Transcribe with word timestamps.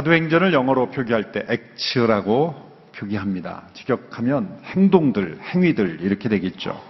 사도행전을 0.00 0.52
영어로 0.52 0.90
표기할 0.90 1.32
때 1.32 1.44
액츠라고 1.48 2.54
표기합니다. 2.96 3.64
직역하면 3.74 4.60
행동들, 4.64 5.38
행위들 5.42 6.00
이렇게 6.00 6.28
되겠죠. 6.28 6.80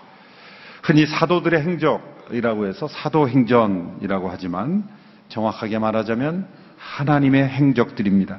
흔히 0.82 1.06
사도들의 1.06 1.60
행적이라고 1.60 2.66
해서 2.66 2.86
사도행전이라고 2.88 4.28
하지만 4.30 4.84
정확하게 5.28 5.78
말하자면 5.78 6.46
하나님의 6.78 7.48
행적들입니다. 7.48 8.38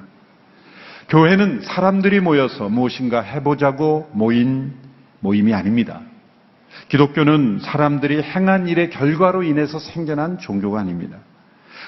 교회는 1.10 1.62
사람들이 1.62 2.22
모여서 2.22 2.70
무엇인가 2.70 3.22
해보자고 3.22 4.09
모인 4.14 4.73
모임이 5.20 5.53
아닙니다. 5.53 6.02
기독교는 6.88 7.59
사람들이 7.62 8.22
행한 8.22 8.70
일의 8.70 8.90
결과로 8.90 9.44
인해서 9.44 9.80
생겨난 9.80 10.38
종교가 10.38 10.80
아닙니다. 10.80 11.17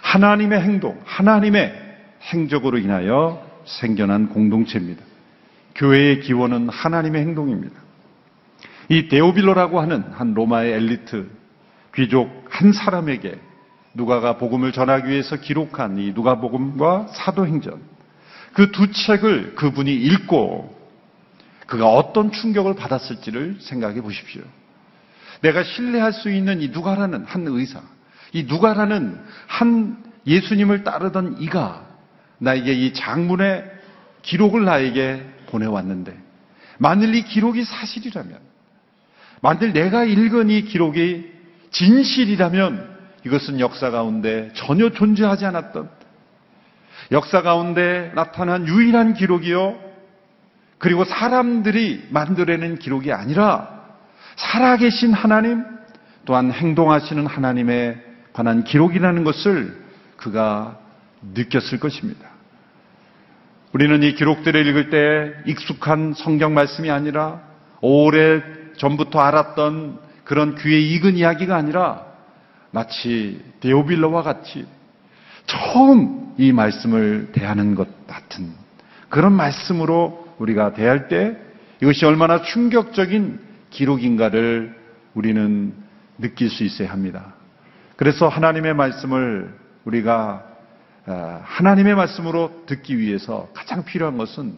하나님의 0.02 0.62
행동, 0.62 1.00
하나님의 1.06 1.83
행적으로 2.32 2.78
인하여 2.78 3.46
생겨난 3.66 4.30
공동체입니다. 4.30 5.04
교회의 5.76 6.22
기원은 6.22 6.70
하나님의 6.70 7.22
행동입니다. 7.22 7.76
이 8.90 9.08
데오빌로라고 9.08 9.80
하는 9.80 10.04
한 10.12 10.34
로마의 10.34 10.74
엘리트 10.74 11.30
귀족 11.96 12.46
한 12.50 12.74
사람에게 12.74 13.40
누가가 13.94 14.38
복음을 14.38 14.72
전하기 14.72 15.10
위해서 15.10 15.38
기록한 15.38 15.98
이 15.98 16.12
누가복음과 16.14 17.08
사도행전 17.14 17.94
그 18.54 18.72
두 18.72 18.92
책을 18.92 19.56
그분이 19.56 19.94
읽고 19.94 20.84
그가 21.68 21.88
어떤 21.88 22.32
충격을 22.32 22.76
받았을지를 22.76 23.58
생각해 23.60 24.02
보십시오. 24.02 24.44
내가 25.42 25.64
신뢰할 25.64 26.14
수 26.14 26.32
있는 26.32 26.62
이 26.62 26.70
누가라는 26.70 27.26
한 27.26 27.48
의사, 27.48 27.82
이 28.32 28.44
누가라는 28.44 29.20
한 29.48 30.04
예수님을 30.26 30.84
따르던 30.84 31.42
이가 31.42 31.86
나에게 32.44 32.74
이 32.74 32.94
장문의 32.94 33.64
기록을 34.22 34.66
나에게 34.66 35.26
보내왔는데 35.48 36.14
만일 36.78 37.16
이 37.16 37.24
기록이 37.24 37.64
사실이라면 37.64 38.38
만일 39.42 39.74
내가 39.74 40.04
읽은 40.04 40.50
이 40.50 40.64
기록이 40.64 41.32
진실이라면 41.72 42.94
이것은 43.26 43.60
역사 43.60 43.90
가운데 43.90 44.52
전혀 44.54 44.90
존재하지 44.90 45.46
않았던 45.46 45.90
역사 47.12 47.42
가운데 47.42 48.12
나타난 48.16 48.68
유일한 48.68 49.14
기록이요. 49.14 49.78
그리고 50.78 51.06
사람들이 51.06 52.08
만들어낸 52.10 52.78
기록이 52.78 53.12
아니라 53.14 53.86
살아계신 54.36 55.14
하나님 55.14 55.64
또한 56.26 56.52
행동하시는 56.52 57.26
하나님에 57.26 57.98
관한 58.34 58.64
기록이라는 58.64 59.24
것을 59.24 59.84
그가 60.18 60.78
느꼈을 61.34 61.80
것입니다. 61.80 62.33
우리는 63.74 64.04
이 64.04 64.14
기록들을 64.14 64.68
읽을 64.68 64.90
때 64.92 65.34
익숙한 65.48 66.14
성경 66.16 66.54
말씀이 66.54 66.92
아니라 66.92 67.42
오래 67.82 68.44
전부터 68.78 69.20
알았던 69.20 70.00
그런 70.24 70.56
귀에 70.56 70.80
익은 70.80 71.18
이야기가 71.18 71.56
아니라 71.56 72.06
마치 72.70 73.42
데오빌러와 73.62 74.22
같이 74.22 74.68
처음 75.48 76.36
이 76.38 76.52
말씀을 76.52 77.32
대하는 77.32 77.74
것 77.74 78.06
같은 78.06 78.52
그런 79.10 79.34
말씀으로 79.34 80.36
우리가 80.38 80.74
대할 80.74 81.08
때 81.08 81.36
이것이 81.82 82.06
얼마나 82.06 82.44
충격적인 82.44 83.40
기록인가를 83.72 84.76
우리는 85.16 85.74
느낄 86.20 86.52
수 86.52 86.64
있어야 86.64 86.92
합니다. 86.92 87.34
그래서 87.96 88.28
하나님의 88.28 88.76
말씀을 88.76 89.52
우리가 89.86 90.44
아, 90.48 90.53
하나님의 91.06 91.96
말씀으로 91.96 92.64
듣기 92.66 92.98
위해서 92.98 93.50
가장 93.54 93.84
필요한 93.84 94.18
것은 94.18 94.58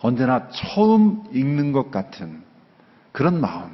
언제나 0.00 0.48
처음 0.50 1.24
읽는 1.32 1.72
것 1.72 1.90
같은 1.90 2.42
그런 3.12 3.40
마음, 3.40 3.70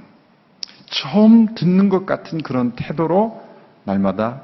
처음 0.87 1.55
듣는 1.55 1.89
것 1.89 2.07
같은 2.07 2.41
그런 2.41 2.73
태도로 2.77 3.43
날마다 3.85 4.43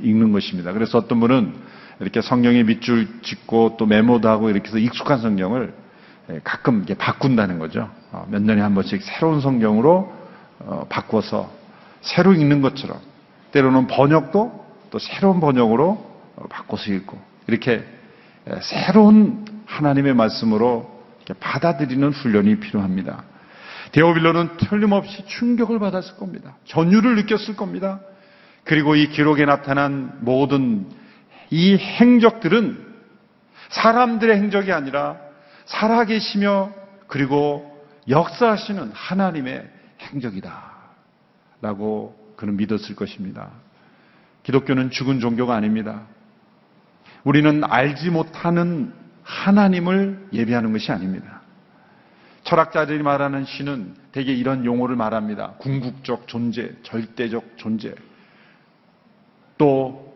읽는 0.00 0.32
것입니다. 0.32 0.72
그래서 0.72 0.98
어떤 0.98 1.18
분은 1.20 1.54
이렇게 2.00 2.20
성경에 2.20 2.62
밑줄 2.62 3.22
짓고 3.22 3.76
또 3.78 3.86
메모도 3.86 4.28
하고 4.28 4.50
이렇게 4.50 4.68
해서 4.68 4.78
익숙한 4.78 5.20
성경을 5.20 5.74
가끔 6.44 6.78
이렇게 6.78 6.94
바꾼다는 6.94 7.58
거죠. 7.58 7.88
어, 8.12 8.26
몇 8.28 8.42
년에 8.42 8.60
한 8.60 8.74
번씩 8.74 9.02
새로운 9.02 9.40
성경으로 9.40 10.12
어, 10.60 10.86
바꿔서 10.88 11.50
새로 12.00 12.32
읽는 12.32 12.62
것처럼 12.62 12.98
때로는 13.52 13.86
번역도 13.86 14.66
또 14.90 14.98
새로운 14.98 15.40
번역으로 15.40 15.90
어, 15.90 16.15
바꿔서 16.50 16.92
읽고 16.92 17.18
이렇게 17.46 17.84
새로운 18.60 19.44
하나님의 19.66 20.14
말씀으로 20.14 20.94
받아들이는 21.40 22.10
훈련이 22.10 22.60
필요합니다. 22.60 23.24
데오빌로는 23.92 24.56
틀림없이 24.58 25.26
충격을 25.26 25.78
받았을 25.78 26.16
겁니다. 26.16 26.56
전율을 26.66 27.16
느꼈을 27.16 27.56
겁니다. 27.56 28.00
그리고 28.64 28.94
이 28.94 29.08
기록에 29.08 29.44
나타난 29.44 30.18
모든 30.20 30.86
이 31.50 31.76
행적들은 31.76 32.84
사람들의 33.68 34.36
행적이 34.36 34.72
아니라 34.72 35.16
살아계시며 35.66 36.72
그리고 37.06 37.84
역사하시는 38.08 38.90
하나님의 38.92 39.68
행적이다. 40.00 40.74
라고 41.62 42.34
그는 42.36 42.56
믿었을 42.56 42.94
것입니다. 42.94 43.50
기독교는 44.42 44.90
죽은 44.90 45.20
종교가 45.20 45.54
아닙니다. 45.54 46.02
우리는 47.26 47.62
알지 47.62 48.10
못하는 48.10 48.94
하나님을 49.22 50.28
예배하는 50.32 50.72
것이 50.72 50.90
아닙니다. 50.92 51.42
철학자들이 52.44 53.02
말하는 53.02 53.44
신은 53.44 53.96
대개 54.12 54.32
이런 54.32 54.64
용어를 54.64 54.96
말합니다. 54.96 55.54
궁극적 55.58 56.28
존재, 56.28 56.72
절대적 56.82 57.58
존재. 57.58 57.94
또 59.58 60.06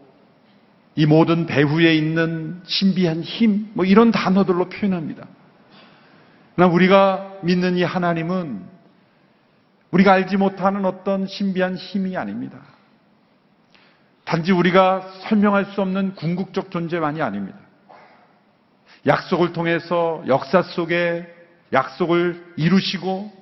이 0.97 1.07
모든 1.07 1.47
배후에 1.47 1.95
있는 1.95 2.61
신비한 2.67 3.23
힘, 3.23 3.71
뭐 3.75 3.85
이런 3.85 4.11
단어들로 4.11 4.69
표현합니다. 4.69 5.27
그러나 6.55 6.73
우리가 6.73 7.39
믿는 7.43 7.77
이 7.77 7.83
하나님은 7.83 8.63
우리가 9.93 10.13
알지 10.13 10.37
못하는 10.37 10.85
어떤 10.85 11.27
신비한 11.27 11.77
힘이 11.77 12.17
아닙니다. 12.17 12.59
단지 14.31 14.53
우리가 14.53 15.11
설명할 15.23 15.65
수 15.65 15.83
없는 15.83 16.15
궁극적 16.15 16.71
존재만이 16.71 17.21
아닙니다. 17.21 17.59
약속을 19.05 19.53
통해서 19.53 20.23
역사 20.29 20.63
속에 20.63 21.27
약속을 21.73 22.53
이루시고 22.57 23.33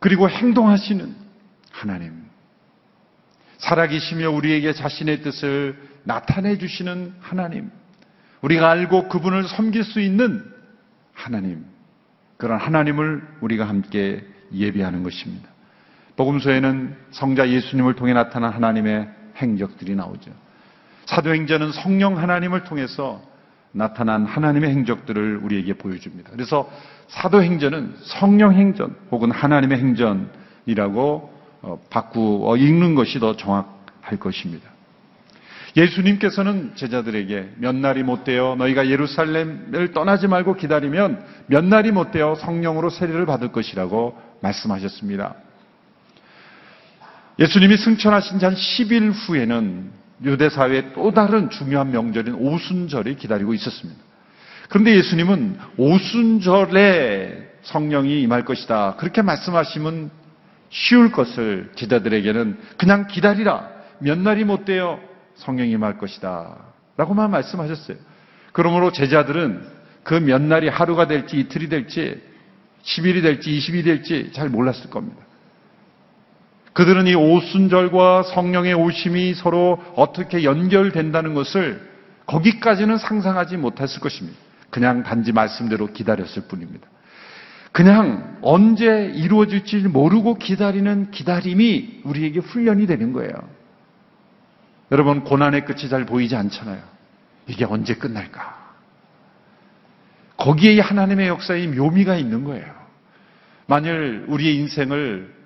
그리고 0.00 0.28
행동하시는 0.28 1.14
하나님. 1.70 2.22
살아계시며 3.56 4.28
우리에게 4.28 4.74
자신의 4.74 5.22
뜻을 5.22 5.82
나타내 6.02 6.58
주시는 6.58 7.14
하나님. 7.20 7.70
우리가 8.42 8.70
알고 8.72 9.08
그분을 9.08 9.48
섬길 9.48 9.84
수 9.84 10.00
있는 10.00 10.44
하나님. 11.14 11.64
그런 12.36 12.60
하나님을 12.60 13.26
우리가 13.40 13.66
함께 13.66 14.22
예비하는 14.52 15.02
것입니다. 15.02 15.48
복음서에는 16.16 16.94
성자 17.10 17.48
예수님을 17.48 17.94
통해 17.94 18.12
나타난 18.12 18.52
하나님의 18.52 19.23
행적들이 19.36 19.94
나오죠. 19.94 20.30
사도행전은 21.06 21.72
성령 21.72 22.18
하나님을 22.18 22.64
통해서 22.64 23.22
나타난 23.72 24.24
하나님의 24.24 24.70
행적들을 24.70 25.38
우리에게 25.42 25.74
보여줍니다. 25.74 26.30
그래서 26.32 26.70
사도행전은 27.08 27.96
성령 28.02 28.54
행전 28.54 28.96
혹은 29.10 29.30
하나님의 29.30 29.78
행전이라고 29.78 31.34
어, 31.62 31.80
바꾸어 31.90 32.56
읽는 32.56 32.94
것이 32.94 33.18
더 33.18 33.36
정확할 33.36 34.18
것입니다. 34.20 34.70
예수님께서는 35.76 36.72
제자들에게 36.76 37.54
몇 37.56 37.74
날이 37.74 38.04
못 38.04 38.22
되어 38.22 38.54
너희가 38.56 38.88
예루살렘을 38.88 39.92
떠나지 39.92 40.28
말고 40.28 40.54
기다리면 40.54 41.24
몇 41.46 41.64
날이 41.64 41.90
못 41.90 42.12
되어 42.12 42.36
성령으로 42.36 42.90
세례를 42.90 43.26
받을 43.26 43.50
것이라고 43.50 44.16
말씀하셨습니다. 44.40 45.34
예수님이 47.38 47.76
승천하신 47.76 48.38
지 48.38 48.44
한 48.44 48.54
10일 48.54 49.12
후에는 49.12 49.90
유대 50.24 50.48
사회의 50.48 50.92
또 50.94 51.12
다른 51.12 51.50
중요한 51.50 51.90
명절인 51.90 52.34
오순절이 52.34 53.16
기다리고 53.16 53.54
있었습니다. 53.54 54.00
그런데 54.68 54.94
예수님은 54.96 55.58
오순절에 55.76 57.52
성령이 57.62 58.22
임할 58.22 58.44
것이다. 58.44 58.96
그렇게 58.96 59.22
말씀하시면 59.22 60.10
쉬울 60.70 61.12
것을 61.12 61.72
제자들에게는 61.74 62.58
그냥 62.78 63.06
기다리라. 63.06 63.68
몇 63.98 64.18
날이 64.18 64.44
못 64.44 64.64
되어 64.64 65.00
성령이 65.36 65.70
임할 65.72 65.98
것이다. 65.98 66.56
라고만 66.96 67.30
말씀하셨어요. 67.30 67.96
그러므로 68.52 68.92
제자들은 68.92 69.74
그 70.04 70.14
몇 70.20 70.40
날이 70.42 70.68
하루가 70.68 71.06
될지 71.06 71.38
이틀이 71.40 71.68
될지 71.68 72.20
10일이 72.84 73.22
될지 73.22 73.50
20일이 73.50 73.84
될지 73.84 74.30
잘 74.32 74.48
몰랐을 74.48 74.90
겁니다. 74.90 75.23
그들은 76.74 77.06
이 77.06 77.14
오순절과 77.14 78.24
성령의 78.24 78.74
오심이 78.74 79.34
서로 79.34 79.82
어떻게 79.94 80.42
연결된다는 80.42 81.34
것을 81.34 81.80
거기까지는 82.26 82.98
상상하지 82.98 83.56
못했을 83.56 84.00
것입니다. 84.00 84.36
그냥 84.70 85.04
단지 85.04 85.30
말씀대로 85.30 85.92
기다렸을 85.92 86.48
뿐입니다. 86.48 86.88
그냥 87.70 88.38
언제 88.42 89.12
이루어질지 89.14 89.78
모르고 89.88 90.34
기다리는 90.34 91.10
기다림이 91.12 92.02
우리에게 92.04 92.40
훈련이 92.40 92.86
되는 92.86 93.12
거예요. 93.12 93.32
여러분, 94.90 95.22
고난의 95.22 95.64
끝이 95.64 95.88
잘 95.88 96.04
보이지 96.06 96.34
않잖아요. 96.34 96.82
이게 97.46 97.64
언제 97.64 97.94
끝날까? 97.94 98.64
거기에 100.36 100.80
하나님의 100.80 101.28
역사의 101.28 101.68
묘미가 101.68 102.16
있는 102.16 102.42
거예요. 102.44 102.66
만일 103.66 104.24
우리의 104.28 104.56
인생을 104.56 105.43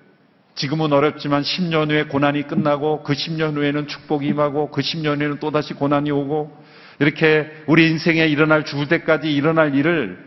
지금은 0.59 0.91
어렵지만 0.91 1.41
10년 1.41 1.89
후에 1.89 2.03
고난이 2.03 2.45
끝나고 2.47 3.03
그 3.03 3.13
10년 3.13 3.55
후에는 3.55 3.87
축복이 3.87 4.27
임하고 4.27 4.71
그 4.71 4.81
10년 4.81 5.19
후에는 5.19 5.39
또다시 5.39 5.73
고난이 5.73 6.11
오고 6.11 6.51
이렇게 6.99 7.49
우리 7.65 7.89
인생에 7.89 8.27
일어날 8.27 8.65
죽을 8.65 8.89
때까지 8.89 9.33
일어날 9.33 9.73
일을 9.73 10.21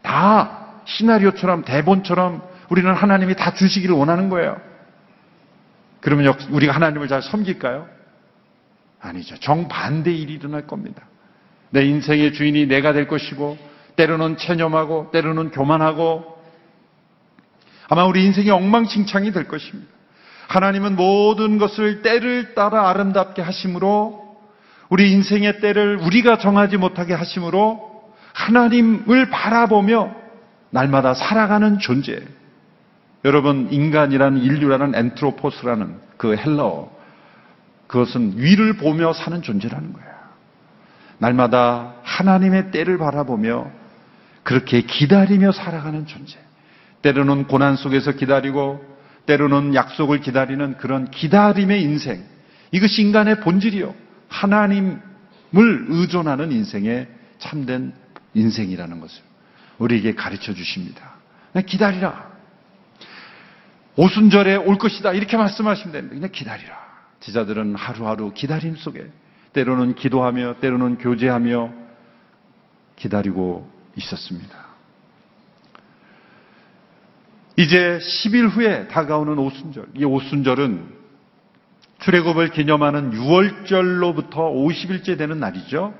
다 0.00 0.82
시나리오처럼 0.84 1.64
대본처럼 1.64 2.42
우리는 2.70 2.94
하나님이 2.94 3.34
다 3.34 3.54
주시기를 3.54 3.92
원하는 3.96 4.28
거예요. 4.28 4.56
그러면 6.00 6.32
우리가 6.50 6.72
하나님을 6.72 7.08
잘 7.08 7.20
섬길까요? 7.20 7.88
아니죠. 9.00 9.36
정반대 9.40 10.12
일이 10.12 10.34
일어날 10.34 10.64
겁니다. 10.68 11.02
내 11.70 11.84
인생의 11.84 12.34
주인이 12.34 12.66
내가 12.66 12.92
될 12.92 13.08
것이고 13.08 13.58
때로는 13.96 14.36
체념하고 14.36 15.10
때로는 15.10 15.50
교만하고 15.50 16.31
아마 17.92 18.06
우리 18.06 18.24
인생이 18.24 18.48
엉망진창이 18.48 19.32
될 19.32 19.46
것입니다. 19.46 19.86
하나님은 20.48 20.96
모든 20.96 21.58
것을 21.58 22.00
때를 22.00 22.54
따라 22.54 22.88
아름답게 22.88 23.42
하심으로 23.42 24.38
우리 24.88 25.12
인생의 25.12 25.60
때를 25.60 25.98
우리가 25.98 26.38
정하지 26.38 26.78
못하게 26.78 27.12
하심으로 27.12 28.14
하나님을 28.32 29.28
바라보며 29.28 30.10
날마다 30.70 31.12
살아가는 31.12 31.80
존재. 31.80 32.18
여러분 33.26 33.68
인간이라는 33.70 34.40
인류라는 34.40 34.94
엔트로포스라는 34.94 35.94
그 36.16 36.34
헬러 36.34 36.88
그것은 37.88 38.38
위를 38.38 38.78
보며 38.78 39.12
사는 39.12 39.42
존재라는 39.42 39.92
거예요. 39.92 40.12
날마다 41.18 41.92
하나님의 42.04 42.70
때를 42.70 42.96
바라보며 42.96 43.70
그렇게 44.44 44.80
기다리며 44.80 45.52
살아가는 45.52 46.06
존재. 46.06 46.38
때로는 47.02 47.46
고난 47.46 47.76
속에서 47.76 48.12
기다리고 48.12 48.84
때로는 49.26 49.74
약속을 49.74 50.20
기다리는 50.20 50.76
그런 50.78 51.10
기다림의 51.10 51.82
인생. 51.82 52.24
이것이 52.70 53.02
인간의 53.02 53.40
본질이요. 53.40 53.94
하나님을 54.28 55.00
의존하는 55.52 56.52
인생의 56.52 57.08
참된 57.38 57.92
인생이라는 58.34 59.00
것을 59.00 59.22
우리에게 59.78 60.14
가르쳐 60.14 60.54
주십니다. 60.54 61.14
기다리라. 61.66 62.32
오순절에 63.96 64.56
올 64.56 64.78
것이다. 64.78 65.12
이렇게 65.12 65.36
말씀하시면 65.36 65.92
됩니다. 65.92 66.14
그냥 66.14 66.30
기다리라. 66.32 66.82
지자들은 67.20 67.74
하루하루 67.74 68.32
기다림 68.32 68.76
속에 68.76 69.06
때로는 69.52 69.94
기도하며 69.94 70.56
때로는 70.60 70.98
교제하며 70.98 71.72
기다리고 72.96 73.70
있었습니다. 73.96 74.71
이제 77.56 77.98
10일 78.00 78.48
후에 78.48 78.88
다가오는 78.88 79.38
오순절. 79.38 79.86
이 79.96 80.04
오순절은 80.04 81.02
출애굽을 82.00 82.50
기념하는 82.50 83.12
6월절로부터 83.12 84.34
50일째 84.34 85.18
되는 85.18 85.38
날이죠. 85.38 85.94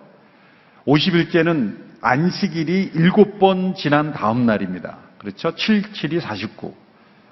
50일째는 0.86 1.76
안식일이 2.00 2.92
7번 2.92 3.76
지난 3.76 4.12
다음 4.12 4.46
날입니다. 4.46 4.98
그렇죠? 5.18 5.54
7, 5.54 5.82
7이 5.92 6.20
49. 6.20 6.74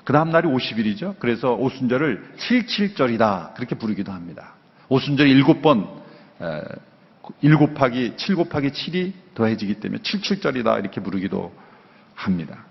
그 0.05 0.13
다음 0.13 0.31
날이 0.31 0.47
50일이죠. 0.49 1.17
그래서 1.19 1.55
오순절을 1.55 2.35
77절이다. 2.37 3.55
그렇게 3.55 3.75
부르기도 3.75 4.13
합니다. 4.13 4.55
오순절이 4.89 5.43
7번, 5.43 5.89
1 7.43 7.57
곱하기, 7.57 8.15
7 8.17 8.37
곱하기 8.37 8.69
7이 8.69 9.13
더해지기 9.35 9.75
때문에 9.75 10.03
77절이다. 10.03 10.79
이렇게 10.79 11.01
부르기도 11.01 11.53
합니다. 12.15 12.65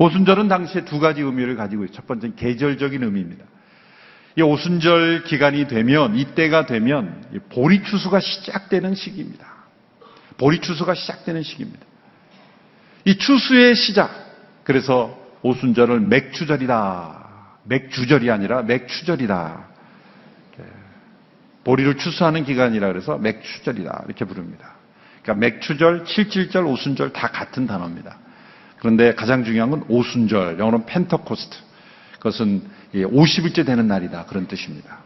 오순절은 0.00 0.48
당시에 0.48 0.86
두 0.86 0.98
가지 0.98 1.20
의미를 1.20 1.56
가지고 1.56 1.84
있죠. 1.84 1.96
첫 1.96 2.06
번째는 2.06 2.34
계절적인 2.34 3.02
의미입니다. 3.02 3.44
이 4.34 4.40
오순절 4.40 5.24
기간이 5.24 5.68
되면, 5.68 6.16
이때가 6.16 6.64
되면 6.64 7.22
보리 7.52 7.82
추수가 7.82 8.18
시작되는 8.18 8.94
시기입니다. 8.94 9.46
보리 10.38 10.60
추수가 10.60 10.94
시작되는 10.94 11.42
시기입니다. 11.42 11.84
이 13.04 13.18
추수의 13.18 13.74
시작. 13.74 14.10
그래서 14.64 15.18
오순절을 15.42 16.00
맥추절이다. 16.00 17.58
맥주절이 17.64 18.30
아니라 18.30 18.62
맥추절이다. 18.62 19.68
보리를 21.64 21.98
추수하는 21.98 22.44
기간이라 22.44 22.88
그래서 22.88 23.18
맥추절이다. 23.18 24.04
이렇게 24.06 24.24
부릅니다. 24.24 24.76
그러니까 25.22 25.46
맥추절, 25.46 26.06
칠칠절, 26.06 26.64
오순절 26.64 27.12
다 27.12 27.28
같은 27.28 27.66
단어입니다. 27.66 28.16
그런데 28.80 29.14
가장 29.14 29.44
중요한 29.44 29.70
건 29.70 29.84
오순절, 29.88 30.58
영어로는 30.58 30.86
펜터코스트. 30.86 31.56
그것은 32.14 32.62
50일째 32.94 33.64
되는 33.64 33.86
날이다. 33.86 34.24
그런 34.26 34.46
뜻입니다. 34.48 34.98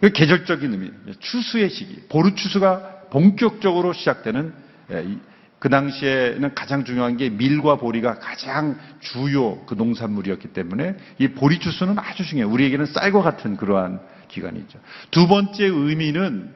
계절적인 0.00 0.72
의미, 0.72 0.90
추수의 1.18 1.70
시기, 1.70 2.02
보르 2.08 2.34
추수가 2.34 3.00
본격적으로 3.10 3.92
시작되는 3.94 4.52
예, 4.90 5.16
그 5.58 5.68
당시에는 5.68 6.54
가장 6.54 6.84
중요한 6.84 7.16
게 7.16 7.30
밀과 7.30 7.76
보리가 7.76 8.18
가장 8.18 8.78
주요 9.00 9.64
그 9.66 9.74
농산물이었기 9.74 10.48
때문에 10.48 10.96
이 11.18 11.28
보리 11.28 11.58
추수는 11.58 11.98
아주 11.98 12.24
중요해요. 12.24 12.52
우리에게는 12.52 12.86
쌀과 12.86 13.22
같은 13.22 13.56
그러한 13.56 14.00
기간이죠. 14.28 14.78
두 15.10 15.26
번째 15.26 15.64
의미는 15.64 16.54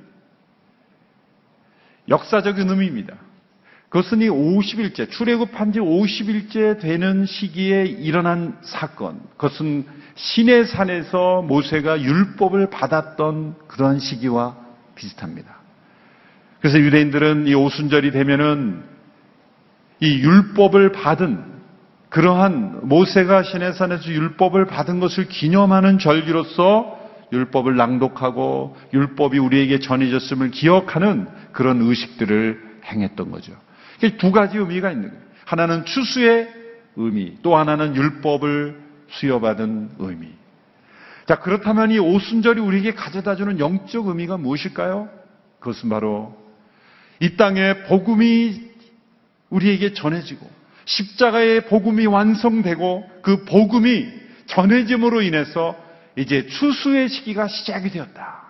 역사적인 2.09 2.69
의미입니다. 2.69 3.17
그것은 3.93 4.23
이 4.23 4.29
50일째, 4.29 5.11
출애굽한 5.11 5.75
지 5.75 5.79
50일째 5.79 6.81
되는 6.81 7.27
시기에 7.27 7.85
일어난 7.85 8.57
사건. 8.63 9.21
그것은 9.37 9.85
신의 10.15 10.65
산에서 10.65 11.43
모세가 11.43 12.01
율법을 12.01 12.71
받았던 12.71 13.57
그런 13.69 13.99
시기와 13.99 14.57
비슷합니다. 14.95 15.59
그래서 16.61 16.81
유대인들은 16.81 17.47
이 17.49 17.55
오순절이 17.55 18.13
되면은 18.13 18.83
이 20.01 20.21
율법을 20.21 20.93
받은 20.93 21.53
그러한 22.09 22.89
모세가 22.89 23.43
신의 23.43 23.75
산에서 23.75 24.11
율법을 24.11 24.65
받은 24.69 25.01
것을 25.01 25.29
기념하는 25.29 25.99
절기로서 25.99 26.99
율법을 27.31 27.77
낭독하고 27.77 28.75
율법이 28.95 29.39
우리에게 29.39 29.81
전해졌음을 29.81 30.51
기억하는 30.51 31.29
그런 31.53 31.83
의식들을 31.83 32.81
행했던 32.87 33.31
거죠. 33.31 33.53
두 34.11 34.33
가지 34.33 34.59
의미가 34.59 34.91
있는 34.91 35.11
거예요. 35.11 35.23
하나는 35.45 35.85
추수의 35.85 36.49
의미, 36.97 37.37
또 37.43 37.57
하나는 37.57 37.97
율법을 37.97 38.81
수여받은 39.11 39.91
의미. 39.99 40.29
자, 41.27 41.37
그렇다면 41.37 41.91
이 41.91 41.99
오순절이 41.99 42.61
우리에게 42.61 42.95
가져다 42.95 43.37
주는 43.37 43.59
영적 43.59 44.07
의미가 44.07 44.39
무엇일까요? 44.39 45.09
그것은 45.61 45.89
바로 45.89 46.37
이 47.21 47.37
땅에 47.37 47.85
복음이 47.85 48.73
우리에게 49.51 49.93
전해지고 49.93 50.51
십자가의 50.85 51.67
복음이 51.67 52.07
완성되고 52.07 53.11
그 53.23 53.45
복음이 53.45 54.09
전해짐으로 54.47 55.23
인해서 55.23 55.77
이제 56.17 56.47
추수의 56.47 57.09
시기가 57.09 57.49
시작이 57.49 57.91
되었다. 57.91 58.43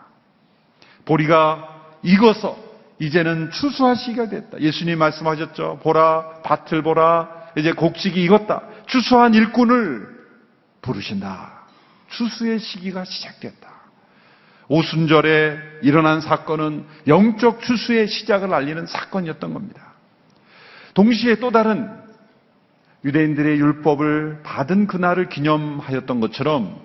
보리가 1.05 1.99
익어서 2.03 2.57
이제는 2.99 3.51
추수할 3.51 3.97
시기가 3.97 4.29
됐다. 4.29 4.61
예수님 4.61 4.99
말씀하셨죠. 4.99 5.81
보라, 5.83 6.43
밭을 6.43 6.83
보라. 6.83 7.29
이제 7.57 7.73
곡식이 7.73 8.23
익었다. 8.23 8.63
추수한 8.87 9.35
일꾼을 9.35 10.09
부르신다. 10.83 11.63
추수의 12.11 12.59
시기가 12.59 13.05
시작됐다. 13.05 13.71
오순절에 14.69 15.59
일어난 15.83 16.21
사건은 16.21 16.87
영적 17.07 17.63
추수의 17.63 18.09
시작을 18.09 18.55
알리는 18.55 18.87
사건이었던 18.87 19.53
겁니다. 19.53 19.93
동시에 20.95 21.37
또 21.37 21.51
다른 21.51 21.91
유대인들의 23.05 23.59
율법을 23.59 24.41
받은 24.45 24.87
그날을 24.87 25.29
기념하였던 25.29 26.21
것처럼 26.21 26.81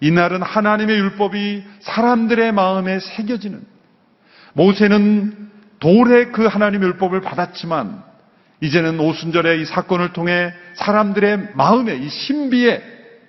이날은 0.00 0.42
하나님의 0.42 0.96
율법이 0.96 1.64
사람들의 1.80 2.52
마음에 2.52 2.98
새겨지는 2.98 3.71
모세는 4.54 5.50
돌에 5.80 6.26
그 6.26 6.46
하나님의 6.46 6.88
율법을 6.88 7.20
받았지만 7.20 8.02
이제는 8.60 9.00
오순절의 9.00 9.62
이 9.62 9.64
사건을 9.64 10.12
통해 10.12 10.52
사람들의 10.74 11.50
마음에 11.54 11.96
이 11.96 12.08
신비에 12.08 12.82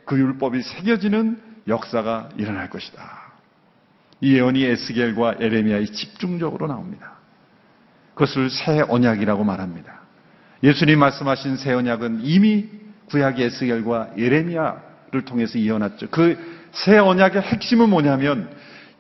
그 0.06 0.18
율법이 0.18 0.62
새겨지는 0.62 1.42
역사가 1.68 2.30
일어날 2.38 2.70
것이다. 2.70 3.02
이 4.22 4.36
예언이 4.36 4.64
에스겔과 4.64 5.38
에레미야에 5.40 5.86
집중적으로 5.86 6.68
나옵니다. 6.68 7.14
그것을 8.14 8.50
새 8.50 8.82
언약이라고 8.88 9.44
말합니다. 9.44 10.02
예수님 10.62 11.00
말씀하신 11.00 11.58
새 11.58 11.74
언약은 11.74 12.20
이미 12.24 12.68
구약의 13.10 13.46
에스겔과 13.46 14.12
예레미야를 14.18 15.26
통해서 15.26 15.58
이어났죠. 15.58 16.10
그 16.10 16.64
새 16.74 16.98
언약의 16.98 17.42
핵심은 17.42 17.90
뭐냐면 17.90 18.50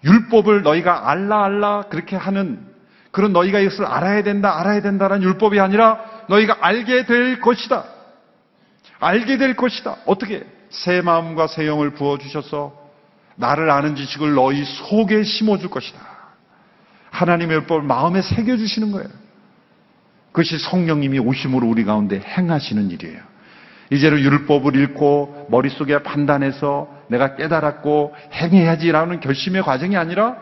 율법을 0.04 0.64
너희가 0.64 1.10
알라 1.10 1.46
알라 1.46 1.84
그렇게 1.90 2.16
하는 2.16 2.60
그런 3.12 3.32
너희가 3.32 3.60
이것을 3.60 3.86
알아야 3.86 4.24
된다 4.24 4.60
알아야 4.60 4.82
된다라는 4.82 5.24
율법이 5.24 5.60
아니라 5.60 6.00
너희가 6.30 6.58
알게 6.62 7.06
될 7.06 7.40
것이다. 7.40 7.86
알게 9.00 9.38
될 9.38 9.56
것이다. 9.56 9.98
어떻게? 10.06 10.46
새 10.70 11.02
마음과 11.02 11.48
새 11.48 11.68
영을 11.68 11.92
부어 11.92 12.18
주셔서 12.18 12.74
나를 13.36 13.70
아는 13.70 13.96
지식을 13.96 14.34
너희 14.34 14.64
속에 14.64 15.24
심어 15.24 15.58
줄 15.58 15.70
것이다. 15.70 16.00
하나님의 17.12 17.58
율법을 17.58 17.84
마음에 17.84 18.22
새겨 18.22 18.58
주시는 18.58 18.92
거예요. 18.92 19.08
그것이 20.32 20.58
성령님이 20.58 21.20
오심으로 21.20 21.68
우리 21.68 21.86
가운데 21.86 22.20
행하시는 22.20 22.90
일이에요. 22.90 23.20
이제는 23.92 24.20
율법을 24.20 24.76
읽고 24.76 25.48
머릿속에 25.52 26.02
판단해서 26.02 26.90
내가 27.14 27.36
깨달았고 27.36 28.16
행해야지라는 28.34 29.20
결심의 29.20 29.62
과정이 29.62 29.96
아니라 29.96 30.36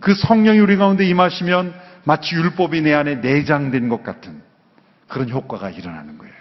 그 0.00 0.14
성령이 0.14 0.58
우리 0.58 0.76
가운데 0.76 1.06
임하시면 1.06 1.72
마치 2.04 2.34
율법이 2.34 2.82
내 2.82 2.94
안에 2.94 3.16
내장된 3.16 3.88
것 3.88 4.02
같은 4.02 4.42
그런 5.06 5.30
효과가 5.30 5.70
일어나는 5.70 6.18
거예요. 6.18 6.34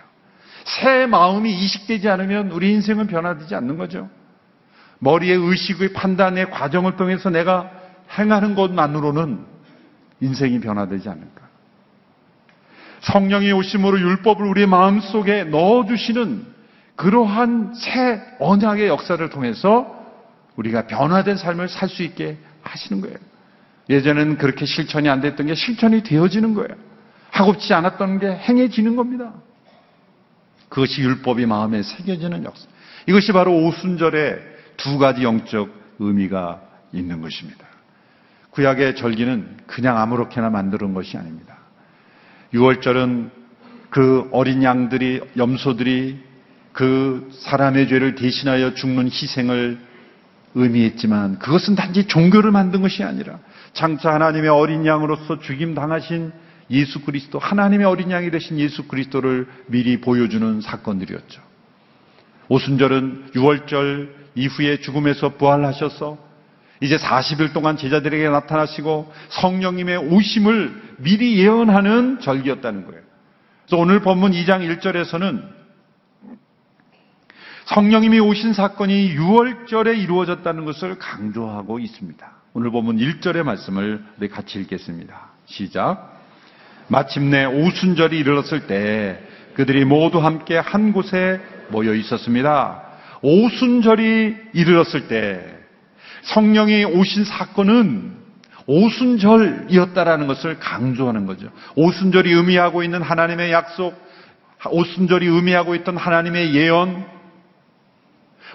새 0.66 1.06
마음이 1.06 1.54
이식되지 1.54 2.10
않으면 2.10 2.52
우리 2.52 2.72
인생은 2.74 3.08
변화되지 3.08 3.54
않는 3.56 3.78
거죠. 3.78 4.10
머리의 5.00 5.38
의식의 5.38 5.94
판단의 5.94 6.50
과정을 6.50 6.96
통해서 6.96 7.30
내가 7.30 7.70
행하는 8.18 8.56
것만으로는 8.56 9.46
인생이 10.20 10.60
변화되지 10.60 11.08
않을까. 11.10 11.48
성령이 13.02 13.52
오심으로 13.52 14.00
율법을 14.00 14.46
우리의 14.48 14.68
마음 14.68 15.00
속에 15.00 15.44
넣어주시는 15.44 16.57
그러한 16.98 17.74
새 17.76 18.22
언약의 18.40 18.88
역사를 18.88 19.30
통해서 19.30 19.96
우리가 20.58 20.88
변화된 20.88 21.38
삶을 21.38 21.70
살 21.70 21.88
수 21.88 22.04
있게 22.04 22.38
하시는 22.64 23.02
거예요. 23.02 23.16
예전에는 23.90 24.38
그렇게 24.38 24.66
실천이 24.66 25.08
안 25.08 25.22
됐던 25.22 25.48
게 25.48 25.56
실천이 25.56 26.04
되어지는 26.04 26.54
거예요. 26.54 26.76
하고싶지 27.32 27.74
않았던 27.74 28.20
게 28.20 28.28
행해지는 28.28 28.96
겁니다. 28.96 29.34
그것이 30.70 31.02
율법이 31.02 31.46
마음에 31.46 31.82
새겨지는 31.84 32.44
역사. 32.44 32.66
이것이 33.06 33.32
바로 33.32 33.56
오순절의 33.56 34.40
두 34.76 34.98
가지 34.98 35.24
영적 35.24 35.70
의미가 36.00 36.62
있는 36.92 37.22
것입니다. 37.22 37.66
구약의 38.52 38.96
절기는 38.96 39.58
그냥 39.68 39.98
아무렇게나 39.98 40.50
만드는 40.50 40.94
것이 40.94 41.16
아닙니다. 41.16 41.58
6월절은 42.54 43.30
그 43.90 44.28
어린 44.32 44.64
양들이, 44.64 45.22
염소들이 45.38 46.27
그 46.78 47.28
사람의 47.32 47.88
죄를 47.88 48.14
대신하여 48.14 48.76
죽는 48.76 49.06
희생을 49.08 49.80
의미했지만 50.54 51.40
그것은 51.40 51.74
단지 51.74 52.06
종교를 52.06 52.52
만든 52.52 52.84
것이 52.84 53.04
아니라 53.04 53.40
장차 53.74 54.14
하나님의 54.14 54.52
어린 54.52 54.86
양으로서 54.86 55.40
죽임 55.40 55.74
당하신 55.74 56.32
예수 56.70 57.02
그리스도, 57.02 57.40
하나님의 57.40 57.88
어린 57.88 58.12
양이 58.12 58.30
되신 58.30 58.60
예수 58.60 58.88
그리스도를 58.88 59.48
미리 59.66 60.00
보여주는 60.00 60.62
사건들이었죠. 60.62 61.42
오순절은 62.50 63.32
6월절 63.34 64.10
이후에 64.36 64.80
죽음에서 64.80 65.30
부활하셔서 65.30 66.20
이제 66.82 66.98
40일 66.98 67.54
동안 67.54 67.78
제자들에게 67.78 68.30
나타나시고 68.30 69.12
성령님의 69.30 69.98
오심을 69.98 70.82
미리 70.98 71.40
예언하는 71.40 72.20
절기였다는 72.20 72.86
거예요. 72.86 73.02
그래서 73.66 73.82
오늘 73.82 74.02
본문 74.02 74.34
2장 74.34 74.62
1절에서는 74.80 75.57
성령님이 77.68 78.20
오신 78.22 78.54
사건이 78.54 79.14
6월절에 79.18 80.00
이루어졌다는 80.00 80.64
것을 80.64 80.98
강조하고 81.00 81.80
있습니다. 81.80 82.32
오늘 82.54 82.72
본문 82.72 82.98
1절의 82.98 83.44
말씀을 83.44 84.06
같이 84.32 84.60
읽겠습니다. 84.60 85.32
시작. 85.46 86.18
마침내 86.88 87.44
오순절이 87.44 88.18
이르렀을 88.18 88.68
때 88.68 89.20
그들이 89.56 89.84
모두 89.84 90.20
함께 90.20 90.58
한 90.58 90.94
곳에 90.94 91.42
모여 91.68 91.94
있었습니다. 91.94 92.84
오순절이 93.22 94.36
이르렀을 94.54 95.10
때 95.10 95.58
성령이 96.22 96.86
오신 96.86 97.26
사건은 97.26 98.16
오순절이었다라는 98.66 100.28
것을 100.28 100.60
강조하는 100.60 101.26
거죠. 101.26 101.50
오순절이 101.76 102.32
의미하고 102.32 102.84
있는 102.84 103.02
하나님의 103.02 103.52
약속, 103.52 103.94
오순절이 104.70 105.26
의미하고 105.26 105.76
있던 105.76 105.98
하나님의 105.98 106.56
예언, 106.56 107.17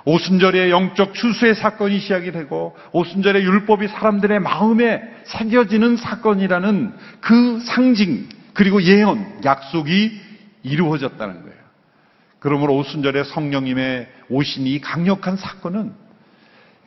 오순절의 0.04 0.70
영적 0.70 1.14
추수의 1.14 1.54
사건이 1.54 2.00
시작이 2.00 2.32
되고 2.32 2.76
오순절의 2.92 3.44
율법이 3.44 3.88
사람들의 3.88 4.40
마음에 4.40 5.02
새겨지는 5.24 5.96
사건이라는 5.96 6.94
그 7.20 7.60
상징 7.60 8.28
그리고 8.54 8.82
예언, 8.82 9.40
약속이 9.44 10.20
이루어졌다는 10.64 11.42
거예요. 11.42 11.62
그러므로 12.40 12.76
오순절에 12.76 13.24
성령님의 13.24 14.08
오신 14.28 14.66
이 14.66 14.80
강력한 14.80 15.36
사건은 15.36 15.94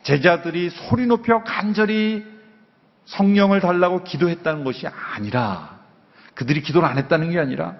제자들이 0.02 0.70
소리 0.70 1.06
높여 1.06 1.42
간절히 1.42 2.24
성령을 3.06 3.60
달라고 3.60 4.04
기도했다는 4.04 4.64
것이 4.64 4.86
아니라 4.86 5.78
그들이 6.34 6.60
기도를 6.60 6.86
안 6.86 6.98
했다는 6.98 7.30
게 7.30 7.38
아니라 7.38 7.76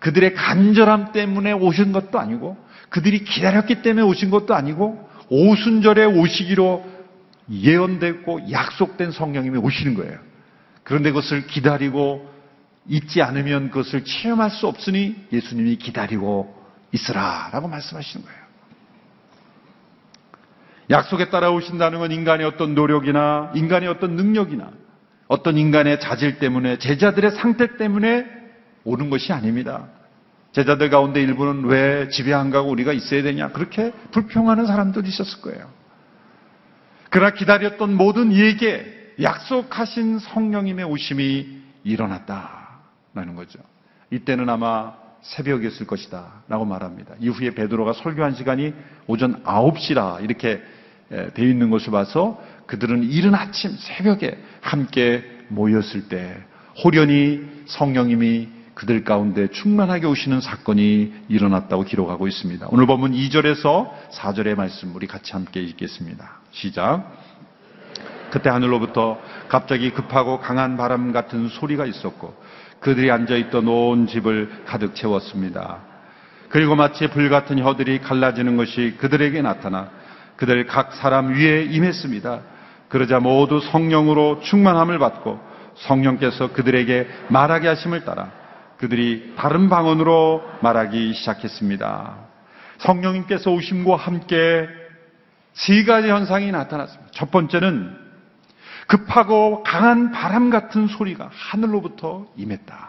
그들의 0.00 0.34
간절함 0.34 1.12
때문에 1.12 1.52
오신 1.52 1.92
것도 1.92 2.18
아니고 2.18 2.56
그들이 2.90 3.24
기다렸기 3.24 3.82
때문에 3.82 4.02
오신 4.02 4.30
것도 4.30 4.54
아니고 4.54 5.08
오순절에 5.30 6.04
오시기로 6.04 6.84
예언됐고 7.50 8.50
약속된 8.50 9.12
성령님이 9.12 9.58
오시는 9.58 9.94
거예요. 9.94 10.18
그런데 10.82 11.10
그것을 11.10 11.46
기다리고 11.46 12.28
있지 12.88 13.22
않으면 13.22 13.70
그것을 13.70 14.04
체험할 14.04 14.50
수 14.50 14.66
없으니 14.66 15.16
예수님이 15.32 15.76
기다리고 15.76 16.54
있으라 16.92 17.50
라고 17.52 17.68
말씀하시는 17.68 18.26
거예요. 18.26 18.40
약속에 20.90 21.30
따라 21.30 21.52
오신다는 21.52 22.00
건 22.00 22.10
인간의 22.10 22.44
어떤 22.46 22.74
노력이나 22.74 23.52
인간의 23.54 23.88
어떤 23.88 24.16
능력이나 24.16 24.72
어떤 25.28 25.56
인간의 25.56 26.00
자질 26.00 26.40
때문에 26.40 26.78
제자들의 26.78 27.30
상태 27.32 27.76
때문에 27.76 28.26
오는 28.82 29.10
것이 29.10 29.32
아닙니다. 29.32 29.86
제자들 30.52 30.90
가운데 30.90 31.22
일부는 31.22 31.64
왜 31.64 32.08
집에 32.08 32.34
안 32.34 32.50
가고 32.50 32.70
우리가 32.70 32.92
있어야 32.92 33.22
되냐 33.22 33.52
그렇게 33.52 33.92
불평하는 34.10 34.66
사람들이 34.66 35.08
있었을 35.08 35.40
거예요. 35.42 35.70
그러나 37.08 37.34
기다렸던 37.34 37.94
모든 37.96 38.32
이에게 38.32 39.14
약속하신 39.20 40.18
성령님의 40.18 40.84
오심이 40.84 41.60
일어났다라는 41.84 43.34
거죠. 43.36 43.58
이때는 44.10 44.48
아마 44.48 44.94
새벽이었을 45.22 45.86
것이다 45.86 46.42
라고 46.48 46.64
말합니다. 46.64 47.14
이후에 47.20 47.50
베드로가 47.50 47.92
설교한 47.92 48.34
시간이 48.34 48.72
오전 49.06 49.42
9시라 49.42 50.22
이렇게 50.22 50.62
되어 51.08 51.46
있는 51.46 51.70
것을 51.70 51.92
봐서 51.92 52.42
그들은 52.66 53.02
이른 53.02 53.34
아침 53.34 53.72
새벽에 53.76 54.38
함께 54.60 55.24
모였을 55.48 56.08
때 56.08 56.36
호련히 56.82 57.64
성령님이 57.66 58.59
그들 58.80 59.04
가운데 59.04 59.48
충만하게 59.48 60.06
오시는 60.06 60.40
사건이 60.40 61.12
일어났다고 61.28 61.82
기록하고 61.82 62.26
있습니다. 62.26 62.66
오늘 62.70 62.86
보면 62.86 63.12
2절에서 63.12 63.90
4절의 64.10 64.56
말씀 64.56 64.96
우리 64.96 65.06
같이 65.06 65.32
함께 65.32 65.60
읽겠습니다. 65.60 66.38
시작. 66.50 67.04
그때 68.30 68.48
하늘로부터 68.48 69.20
갑자기 69.50 69.90
급하고 69.90 70.40
강한 70.40 70.78
바람 70.78 71.12
같은 71.12 71.48
소리가 71.48 71.84
있었고 71.84 72.34
그들이 72.80 73.10
앉아있던 73.10 73.68
온 73.68 74.06
집을 74.06 74.64
가득 74.64 74.94
채웠습니다. 74.94 75.80
그리고 76.48 76.74
마치 76.74 77.06
불 77.08 77.28
같은 77.28 77.58
혀들이 77.58 78.00
갈라지는 78.00 78.56
것이 78.56 78.94
그들에게 78.96 79.42
나타나 79.42 79.90
그들 80.36 80.64
각 80.64 80.94
사람 80.94 81.34
위에 81.34 81.64
임했습니다. 81.64 82.40
그러자 82.88 83.20
모두 83.20 83.60
성령으로 83.60 84.40
충만함을 84.40 84.98
받고 84.98 85.38
성령께서 85.74 86.54
그들에게 86.54 87.08
말하게 87.28 87.68
하심을 87.68 88.06
따라 88.06 88.39
그들이 88.80 89.34
다른 89.36 89.68
방언으로 89.68 90.42
말하기 90.62 91.12
시작했습니다. 91.12 92.16
성령님께서 92.78 93.50
오심과 93.50 93.96
함께 93.96 94.66
세 95.52 95.84
가지 95.84 96.08
현상이 96.08 96.50
나타났습니다. 96.50 97.10
첫 97.12 97.30
번째는 97.30 97.94
급하고 98.86 99.62
강한 99.64 100.12
바람 100.12 100.48
같은 100.48 100.86
소리가 100.86 101.28
하늘로부터 101.30 102.26
임했다. 102.36 102.88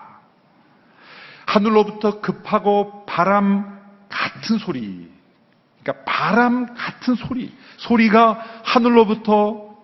하늘로부터 1.46 2.22
급하고 2.22 3.06
바람 3.06 3.82
같은 4.08 4.60
소리. 4.60 5.12
그러니까 5.84 6.06
바람 6.06 6.74
같은 6.74 7.16
소리, 7.16 7.54
소리가 7.76 8.42
하늘로부터 8.64 9.76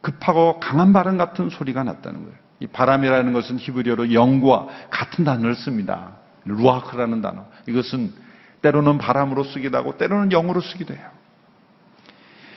급하고 0.00 0.58
강한 0.58 0.94
바람 0.94 1.18
같은 1.18 1.50
소리가 1.50 1.84
났다는 1.84 2.22
거예요. 2.24 2.49
이 2.60 2.66
바람이라는 2.66 3.32
것은 3.32 3.58
히브리어로 3.58 4.12
영과 4.12 4.66
같은 4.90 5.24
단어를 5.24 5.54
씁니다. 5.54 6.16
루아크라는 6.44 7.22
단어. 7.22 7.46
이것은 7.66 8.12
때로는 8.62 8.98
바람으로 8.98 9.44
쓰기도 9.44 9.78
하고 9.78 9.96
때로는 9.96 10.28
영으로 10.28 10.60
쓰기도 10.60 10.94
해요. 10.94 11.08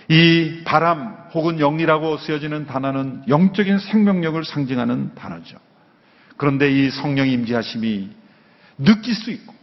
이 0.09 0.63
바람 0.65 1.15
혹은 1.33 1.59
영이라고 1.59 2.17
쓰여지는 2.17 2.67
단어는 2.67 3.23
영적인 3.29 3.79
생명력을 3.79 4.43
상징하는 4.43 5.15
단어죠. 5.15 5.57
그런데 6.35 6.69
이 6.71 6.89
성령 6.89 7.27
임재하심이 7.29 8.09
느낄 8.79 9.15
수 9.15 9.31
있고 9.31 9.53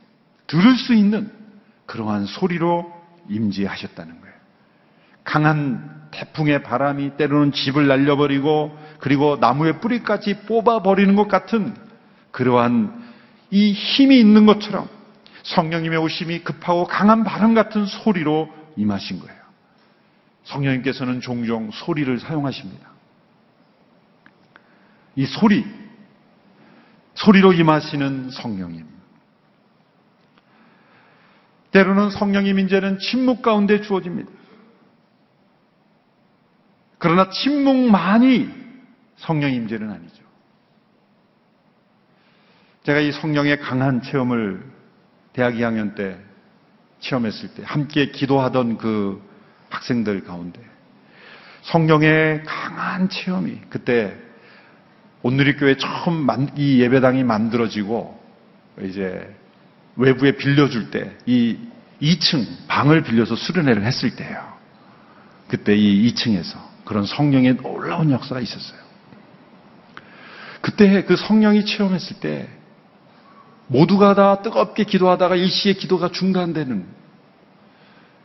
들을 0.47 0.77
수 0.77 0.95
있는 0.95 1.31
그러한 1.85 2.25
소리로 2.25 2.91
임재하셨다는 3.29 4.21
거예요. 4.21 4.35
강한 5.25 6.09
태풍의 6.11 6.63
바람이 6.63 7.17
때로는 7.17 7.53
집을 7.53 7.87
날려버리고 7.87 8.77
그리고 9.01 9.37
나무의 9.37 9.81
뿌리까지 9.81 10.43
뽑아버리는 10.47 11.15
것 11.17 11.27
같은 11.27 11.75
그러한 12.31 13.11
이 13.51 13.73
힘이 13.73 14.21
있는 14.21 14.47
것처럼 14.47 14.89
성령님의 15.43 15.99
오심이 15.99 16.41
급하고 16.41 16.87
강한 16.87 17.25
바람 17.25 17.55
같은 17.55 17.87
소리로 17.87 18.49
임하신 18.77 19.21
거예요. 19.21 19.41
성령님께서는 20.45 21.21
종종 21.21 21.71
소리를 21.71 22.19
사용하십니다. 22.19 22.89
이 25.17 25.27
소리, 25.27 25.65
소리로 27.15 27.53
임하시는 27.53 28.31
성령님. 28.31 28.87
때로는 31.73 32.11
성령님 32.11 32.59
인재는 32.59 32.99
침묵 32.99 33.43
가운데 33.43 33.81
주어집니다. 33.81 34.31
그러나 36.99 37.31
침묵만이 37.31 38.60
성령 39.21 39.53
임재는 39.53 39.91
아니죠. 39.91 40.23
제가 42.85 43.01
이 43.01 43.13
성령의 43.13 43.61
강한 43.61 44.03
체험을 44.03 44.63
대학 45.33 45.55
2학년 45.55 45.95
때 45.95 46.19
체험했을 47.01 47.55
때 47.55 47.63
함께 47.65 48.11
기도하던 48.11 48.79
그 48.79 49.23
학생들 49.71 50.25
가운데 50.25 50.61
성령의 51.63 52.43
강한 52.45 53.09
체험이 53.09 53.61
그때 53.69 54.17
온누리교회 55.23 55.77
처음 55.77 56.27
이 56.57 56.81
예배당이 56.81 57.25
만들어지고 57.25 58.19
이제 58.83 59.37
외부에 59.97 60.33
빌려줄 60.33 60.91
때 60.91 61.15
이 61.27 61.59
2층 62.01 62.47
방을 62.67 63.03
빌려서 63.03 63.37
수련회를 63.37 63.85
했을 63.85 64.17
때예요. 64.17 64.59
그때 65.49 65.77
이 65.77 66.11
2층에서 66.13 66.57
그런 66.85 67.05
성령의 67.05 67.57
놀라운 67.57 68.11
역사가 68.11 68.41
있었어요. 68.41 68.81
그때 70.71 71.05
그 71.05 71.17
성령이 71.17 71.65
체험했을 71.65 72.21
때 72.21 72.49
모두가 73.67 74.15
다 74.15 74.43
뜨겁게 74.43 74.85
기도하다가 74.85 75.37
일시에 75.37 75.73
기도가 75.75 76.11
중단되는 76.11 76.87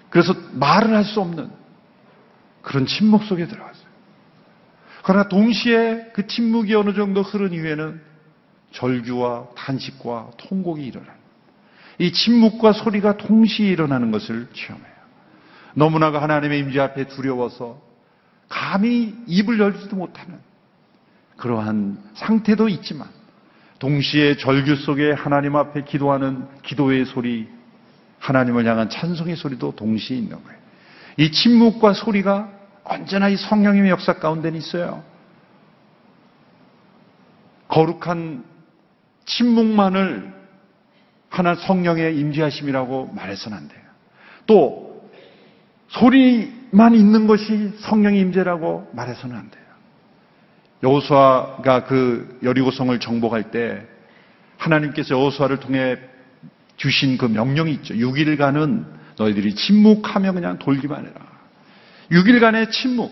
그래서 0.09 0.33
말을 0.53 0.95
할 0.95 1.03
수 1.03 1.21
없는 1.21 1.49
그런 2.61 2.85
침묵 2.85 3.23
속에 3.23 3.47
들어갔어요. 3.47 3.85
그러나 5.03 5.27
동시에 5.27 6.11
그 6.13 6.25
침묵이 6.27 6.73
어느 6.73 6.93
정도 6.93 7.21
흐른 7.21 7.53
이후에는 7.53 8.01
절규와 8.71 9.49
탄식과 9.55 10.31
통곡이 10.37 10.83
일어나는 10.85 11.13
이 11.99 12.11
침묵과 12.11 12.73
소리가 12.73 13.17
동시에 13.17 13.67
일어나는 13.67 14.11
것을 14.11 14.47
체험해요. 14.53 14.95
너무나가 15.73 16.21
하나님의 16.21 16.59
임재 16.59 16.79
앞에 16.79 17.07
두려워서 17.07 17.81
감히 18.49 19.15
입을 19.27 19.59
열지도 19.59 19.95
못하는 19.95 20.39
그러한 21.37 21.97
상태도 22.13 22.69
있지만 22.69 23.07
동시에 23.79 24.37
절규 24.37 24.75
속에 24.77 25.11
하나님 25.11 25.55
앞에 25.55 25.83
기도하는 25.83 26.47
기도의 26.63 27.05
소리, 27.05 27.47
하나님을 28.19 28.65
향한 28.65 28.89
찬송의 28.89 29.35
소리도 29.35 29.75
동시에 29.75 30.17
있는 30.17 30.41
거예요. 30.43 30.59
이 31.17 31.31
침묵과 31.31 31.93
소리가 31.93 32.51
언제나 32.83 33.29
이 33.29 33.35
성령님의 33.35 33.89
역사 33.91 34.13
가운데는 34.13 34.57
있어요. 34.57 35.03
거룩한 37.67 38.43
침묵만을 39.25 40.33
하나 41.29 41.55
성령의 41.55 42.17
임재하심이라고 42.17 43.11
말해서는 43.13 43.57
안 43.57 43.67
돼요. 43.67 43.81
또 44.45 45.09
소리만 45.89 46.95
있는 46.95 47.27
것이 47.27 47.73
성령의 47.79 48.21
임재라고 48.21 48.89
말해서는 48.93 49.35
안 49.35 49.49
돼요. 49.49 49.64
여호수아가 50.85 51.85
그 51.85 52.39
여리고성을 52.43 52.97
정복할 52.99 53.49
때 53.51 53.85
하나님께서 54.57 55.15
여호수아를 55.15 55.59
통해 55.59 55.97
주신 56.77 57.17
그 57.17 57.25
명령이 57.25 57.71
있죠. 57.73 57.95
6일간은 57.95 58.85
너희들이 59.17 59.55
침묵하며 59.55 60.33
그냥 60.33 60.59
돌기만 60.59 61.05
해라. 61.05 61.15
6일간의 62.11 62.71
침묵. 62.71 63.11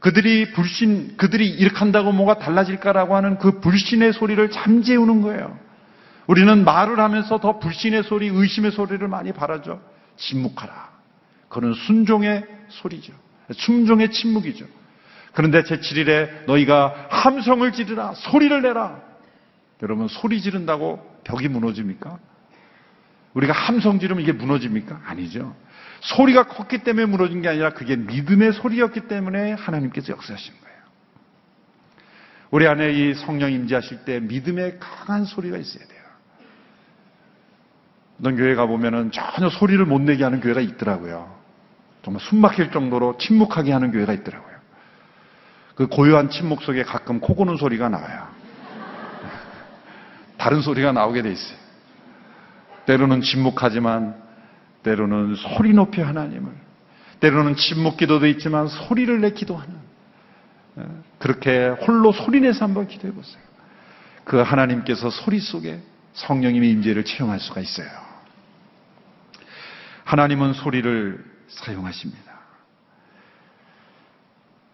그들이 0.00 0.52
불신, 0.52 1.16
그들이 1.16 1.48
이렇게 1.48 1.76
한다고 1.76 2.10
뭐가 2.10 2.38
달라질까라고 2.38 3.14
하는 3.14 3.38
그 3.38 3.60
불신의 3.60 4.14
소리를 4.14 4.50
잠재우는 4.50 5.20
거예요. 5.22 5.56
우리는 6.26 6.64
말을 6.64 6.98
하면서 6.98 7.38
더 7.38 7.58
불신의 7.58 8.04
소리, 8.04 8.28
의심의 8.28 8.72
소리를 8.72 9.06
많이 9.06 9.32
바라죠. 9.32 9.80
침묵하라. 10.16 10.90
그는 11.48 11.74
순종의 11.74 12.44
소리죠. 12.68 13.12
순종의 13.52 14.10
침묵이죠. 14.10 14.64
그런데 15.32 15.62
제7일에 15.62 16.46
너희가 16.46 17.08
함성을 17.10 17.72
지르라, 17.72 18.14
소리를 18.14 18.62
내라. 18.62 19.00
여러분, 19.82 20.08
소리 20.08 20.40
지른다고 20.40 21.00
벽이 21.24 21.48
무너집니까? 21.48 22.18
우리가 23.34 23.52
함성 23.52 23.98
지르면 23.98 24.22
이게 24.22 24.32
무너집니까? 24.32 25.00
아니죠. 25.06 25.56
소리가 26.00 26.44
컸기 26.44 26.78
때문에 26.78 27.06
무너진 27.06 27.42
게 27.42 27.48
아니라 27.48 27.70
그게 27.70 27.96
믿음의 27.96 28.52
소리였기 28.52 29.08
때문에 29.08 29.52
하나님께서 29.52 30.12
역사하신 30.12 30.54
거예요. 30.60 30.76
우리 32.50 32.66
안에 32.66 32.92
이 32.92 33.14
성령 33.14 33.50
임재하실 33.52 34.04
때 34.04 34.20
믿음의 34.20 34.78
강한 34.78 35.24
소리가 35.24 35.56
있어야 35.56 35.86
돼요. 35.86 36.02
어떤 38.20 38.36
교회 38.36 38.54
가보면은 38.54 39.10
전혀 39.10 39.48
소리를 39.48 39.84
못 39.86 40.00
내게 40.00 40.22
하는 40.24 40.40
교회가 40.40 40.60
있더라고요. 40.60 41.40
정말 42.02 42.20
숨 42.20 42.40
막힐 42.40 42.70
정도로 42.70 43.16
침묵하게 43.18 43.72
하는 43.72 43.90
교회가 43.92 44.12
있더라고요. 44.12 44.51
그 45.74 45.86
고요한 45.86 46.30
침묵 46.30 46.62
속에 46.62 46.82
가끔 46.82 47.20
코 47.20 47.34
고는 47.34 47.56
소리가 47.56 47.88
나와요. 47.88 48.28
다른 50.36 50.60
소리가 50.60 50.92
나오게 50.92 51.22
돼 51.22 51.32
있어요. 51.32 51.58
때로는 52.86 53.22
침묵하지만 53.22 54.20
때로는 54.82 55.36
소리 55.36 55.72
높여 55.72 56.04
하나님을 56.04 56.52
때로는 57.20 57.54
침묵 57.56 57.96
기도도 57.96 58.26
있지만 58.26 58.66
소리를 58.66 59.20
내 59.20 59.30
기도하는 59.30 59.74
예, 60.78 60.82
그렇게 61.18 61.68
홀로 61.68 62.12
소리내서 62.12 62.64
한번 62.64 62.88
기도해 62.88 63.14
보세요. 63.14 63.42
그 64.24 64.38
하나님께서 64.40 65.10
소리 65.10 65.38
속에 65.38 65.80
성령님의 66.14 66.70
임재를 66.70 67.04
체험할 67.04 67.40
수가 67.40 67.60
있어요. 67.60 67.88
하나님은 70.04 70.52
소리를 70.54 71.24
사용하십니다. 71.48 72.31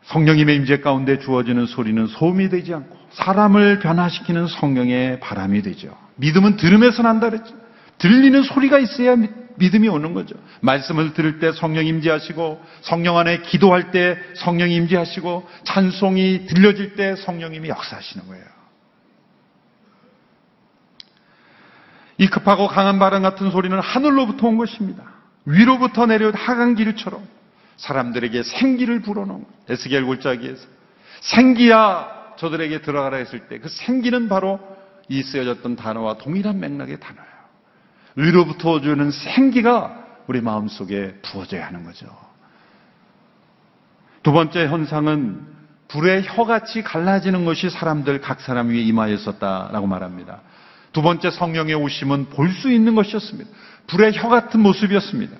성령님의 0.08 0.56
임재 0.56 0.80
가운데 0.80 1.18
주어지는 1.18 1.66
소리는 1.66 2.06
소음이 2.06 2.48
되지 2.48 2.72
않고 2.72 2.96
사람을 3.10 3.78
변화시키는 3.80 4.46
성령의 4.46 5.20
바람이 5.20 5.62
되죠. 5.62 5.94
믿음은 6.16 6.56
들음에서 6.56 7.02
난다 7.02 7.28
그랬죠. 7.28 7.54
들리는 7.98 8.42
소리가 8.42 8.78
있어야 8.78 9.16
믿음이 9.56 9.88
오는 9.88 10.14
거죠. 10.14 10.36
말씀을 10.60 11.12
들을 11.12 11.40
때 11.40 11.52
성령 11.52 11.84
임재하시고 11.84 12.62
성령 12.80 13.18
안에 13.18 13.42
기도할 13.42 13.90
때 13.90 14.16
성령 14.34 14.70
임재하시고 14.70 15.46
찬송이 15.64 16.46
들려질 16.46 16.94
때 16.94 17.16
성령님이 17.16 17.68
역사하시는 17.68 18.26
거예요. 18.28 18.44
이 22.16 22.28
급하고 22.28 22.66
강한 22.66 22.98
바람 22.98 23.22
같은 23.22 23.50
소리는 23.50 23.78
하늘로부터 23.78 24.46
온 24.46 24.56
것입니다. 24.56 25.04
위로부터 25.44 26.06
내려온 26.06 26.34
하강길처럼 26.34 27.37
사람들에게 27.78 28.42
생기를 28.42 29.00
불어넣은 29.00 29.44
에스겔 29.68 30.04
골짜기에서 30.04 30.66
생기야 31.22 32.34
저들에게 32.38 32.82
들어가라 32.82 33.16
했을 33.16 33.48
때 33.48 33.58
그 33.58 33.68
생기는 33.68 34.28
바로 34.28 34.60
이 35.08 35.22
쓰여졌던 35.22 35.76
단어와 35.76 36.18
동일한 36.18 36.60
맥락의 36.60 37.00
단어예요. 37.00 37.28
위로부터 38.16 38.80
주는 38.80 39.10
생기가 39.10 40.04
우리 40.26 40.40
마음속에 40.42 41.14
부어져야 41.22 41.66
하는 41.66 41.84
거죠. 41.84 42.06
두 44.22 44.32
번째 44.32 44.66
현상은 44.66 45.46
불의 45.88 46.24
혀같이 46.26 46.82
갈라지는 46.82 47.44
것이 47.46 47.70
사람들 47.70 48.20
각 48.20 48.40
사람 48.40 48.68
위에 48.68 48.80
임하였었다라고 48.82 49.86
말합니다. 49.86 50.42
두 50.92 51.00
번째 51.00 51.30
성령의 51.30 51.74
오심은 51.76 52.28
볼 52.30 52.50
수 52.50 52.70
있는 52.70 52.94
것이었습니다. 52.94 53.48
불의 53.86 54.12
혀 54.18 54.28
같은 54.28 54.60
모습이었습니다. 54.60 55.34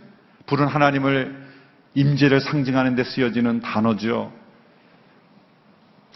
불은 0.46 0.68
하나님을 0.68 1.47
임재를 1.94 2.40
상징하는 2.40 2.94
데 2.94 3.04
쓰여지는 3.04 3.60
단어죠. 3.60 4.32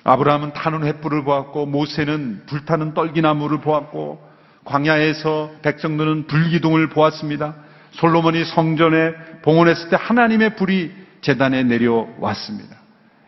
아브라함은 0.05 0.53
타는 0.53 0.81
횃불을 0.81 1.25
보았고 1.25 1.67
모세는 1.67 2.45
불타는 2.47 2.95
떨기나무를 2.95 3.61
보았고 3.61 4.33
광야에서 4.65 5.53
백성 5.63 5.97
들은 5.97 6.27
불기둥을 6.27 6.89
보았습니다. 6.89 7.55
솔로몬이 7.93 8.45
성전에 8.45 9.13
봉헌했을 9.43 9.91
때 9.91 9.97
하나님의 9.99 10.57
불이 10.57 10.93
재단에 11.21 11.63
내려왔습니다. 11.63 12.77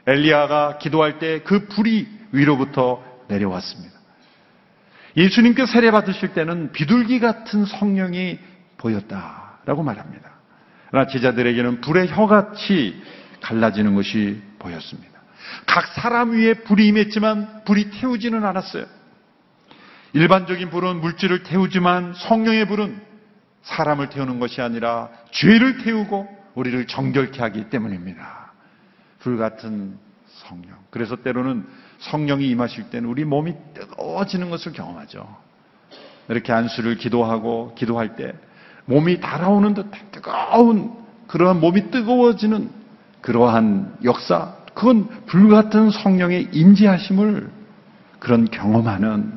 엘리야가 0.06 0.78
기도할 0.78 1.18
때 1.18 1.40
그 1.44 1.66
불이 1.68 2.06
위로부터 2.32 3.02
내려왔습니다. 3.28 3.94
예수님께 5.16 5.66
세례 5.66 5.90
받으실 5.90 6.34
때는 6.34 6.72
비둘기 6.72 7.20
같은 7.20 7.64
성령이 7.64 8.38
보였다라고 8.78 9.82
말합니다. 9.82 10.33
그러나 10.94 11.08
제자들에게는 11.08 11.80
불의 11.80 12.06
혀같이 12.06 13.02
갈라지는 13.40 13.96
것이 13.96 14.40
보였습니다. 14.60 15.22
각 15.66 15.88
사람 15.88 16.30
위에 16.30 16.54
불이 16.54 16.86
임했지만 16.86 17.64
불이 17.64 17.90
태우지는 17.90 18.44
않았어요. 18.44 18.86
일반적인 20.12 20.70
불은 20.70 21.00
물질을 21.00 21.42
태우지만 21.42 22.14
성령의 22.14 22.68
불은 22.68 23.02
사람을 23.62 24.10
태우는 24.10 24.38
것이 24.38 24.60
아니라 24.60 25.08
죄를 25.32 25.78
태우고 25.78 26.28
우리를 26.54 26.86
정결케 26.86 27.42
하기 27.42 27.70
때문입니다. 27.70 28.52
불 29.18 29.36
같은 29.36 29.98
성령. 30.28 30.76
그래서 30.90 31.16
때로는 31.16 31.66
성령이 31.98 32.48
임하실 32.50 32.90
때는 32.90 33.08
우리 33.08 33.24
몸이 33.24 33.52
뜨거워지는 33.74 34.48
것을 34.48 34.70
경험하죠. 34.70 35.26
이렇게 36.28 36.52
안수를 36.52 36.98
기도하고 36.98 37.74
기도할 37.74 38.14
때 38.14 38.32
몸이 38.86 39.20
달아오는 39.20 39.74
듯한 39.74 40.10
뜨거운 40.10 40.92
그러한 41.26 41.60
몸이 41.60 41.90
뜨거워지는 41.90 42.70
그러한 43.20 43.98
역사, 44.04 44.54
그건 44.74 45.08
불같은 45.26 45.90
성령의 45.90 46.48
임재하심을 46.52 47.50
그런 48.18 48.44
경험하는 48.46 49.32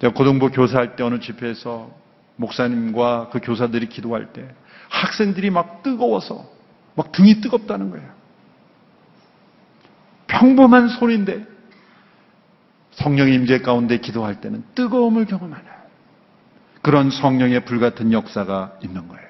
제가 0.00 0.14
고등부 0.14 0.50
교사할 0.50 0.96
때 0.96 1.02
어느 1.02 1.18
집회에서 1.18 1.90
목사님과 2.36 3.30
그 3.32 3.40
교사들이 3.40 3.88
기도할 3.88 4.32
때 4.32 4.46
학생들이 4.90 5.50
막 5.50 5.82
뜨거워서 5.82 6.44
막 6.94 7.12
등이 7.12 7.40
뜨겁다는 7.40 7.90
거예요. 7.90 8.08
평범한 10.26 10.88
소리인데 10.88 11.46
성령의 12.92 13.34
임재 13.34 13.60
가운데 13.60 13.98
기도할 13.98 14.40
때는 14.40 14.64
뜨거움을 14.74 15.26
경험하는 15.26 15.75
그런 16.86 17.10
성령의 17.10 17.64
불같은 17.64 18.12
역사가 18.12 18.74
있는 18.80 19.08
거예요. 19.08 19.26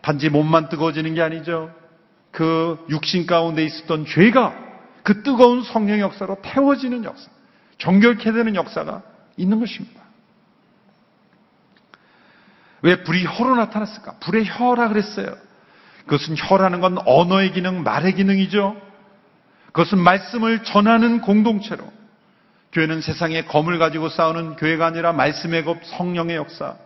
단지 0.00 0.30
몸만 0.30 0.70
뜨거워지는 0.70 1.12
게 1.12 1.20
아니죠. 1.20 1.70
그 2.30 2.86
육신 2.88 3.26
가운데 3.26 3.62
있었던 3.64 4.06
죄가 4.06 4.56
그 5.02 5.22
뜨거운 5.22 5.62
성령의 5.62 6.00
역사로 6.00 6.38
태워지는 6.40 7.04
역사, 7.04 7.28
정결케 7.76 8.32
되는 8.32 8.54
역사가 8.54 9.02
있는 9.36 9.60
것입니다. 9.60 10.00
왜 12.80 13.02
불이 13.02 13.26
혀로 13.26 13.54
나타났을까? 13.54 14.12
불의 14.20 14.46
혀라 14.46 14.88
그랬어요. 14.88 15.36
그것은 16.06 16.34
혀라는 16.38 16.80
건 16.80 16.96
언어의 17.04 17.52
기능, 17.52 17.82
말의 17.82 18.14
기능이죠. 18.14 18.74
그것은 19.66 19.98
말씀을 19.98 20.64
전하는 20.64 21.20
공동체로 21.20 21.84
교회는 22.72 23.00
세상에 23.00 23.44
검을 23.44 23.78
가지고 23.78 24.08
싸우는 24.08 24.56
교회가 24.56 24.86
아니라 24.86 25.12
말씀의 25.12 25.64
법 25.64 25.84
성령의 25.84 26.36
역사. 26.36 26.76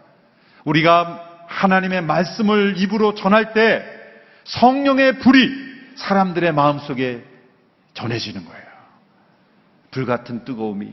우리가 0.65 1.47
하나님의 1.49 2.03
말씀을 2.03 2.75
입으로 2.79 3.15
전할 3.15 3.53
때 3.53 3.85
성령의 4.45 5.19
불이 5.19 5.51
사람들의 5.97 6.53
마음속에 6.53 7.25
전해지는 7.95 8.45
거예요. 8.45 8.63
불같은 9.91 10.45
뜨거움이 10.45 10.93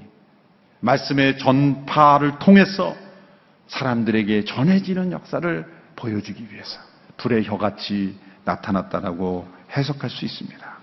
말씀의 0.82 1.38
전파를 1.38 2.40
통해서 2.40 2.96
사람들에게 3.68 4.46
전해지는 4.46 5.12
역사를 5.12 5.66
보여주기 5.96 6.48
위해서 6.52 6.80
불의 7.18 7.46
혀같이 7.46 8.18
나타났다라고 8.44 9.48
해석할 9.76 10.10
수 10.10 10.26
있습니다. 10.26 10.78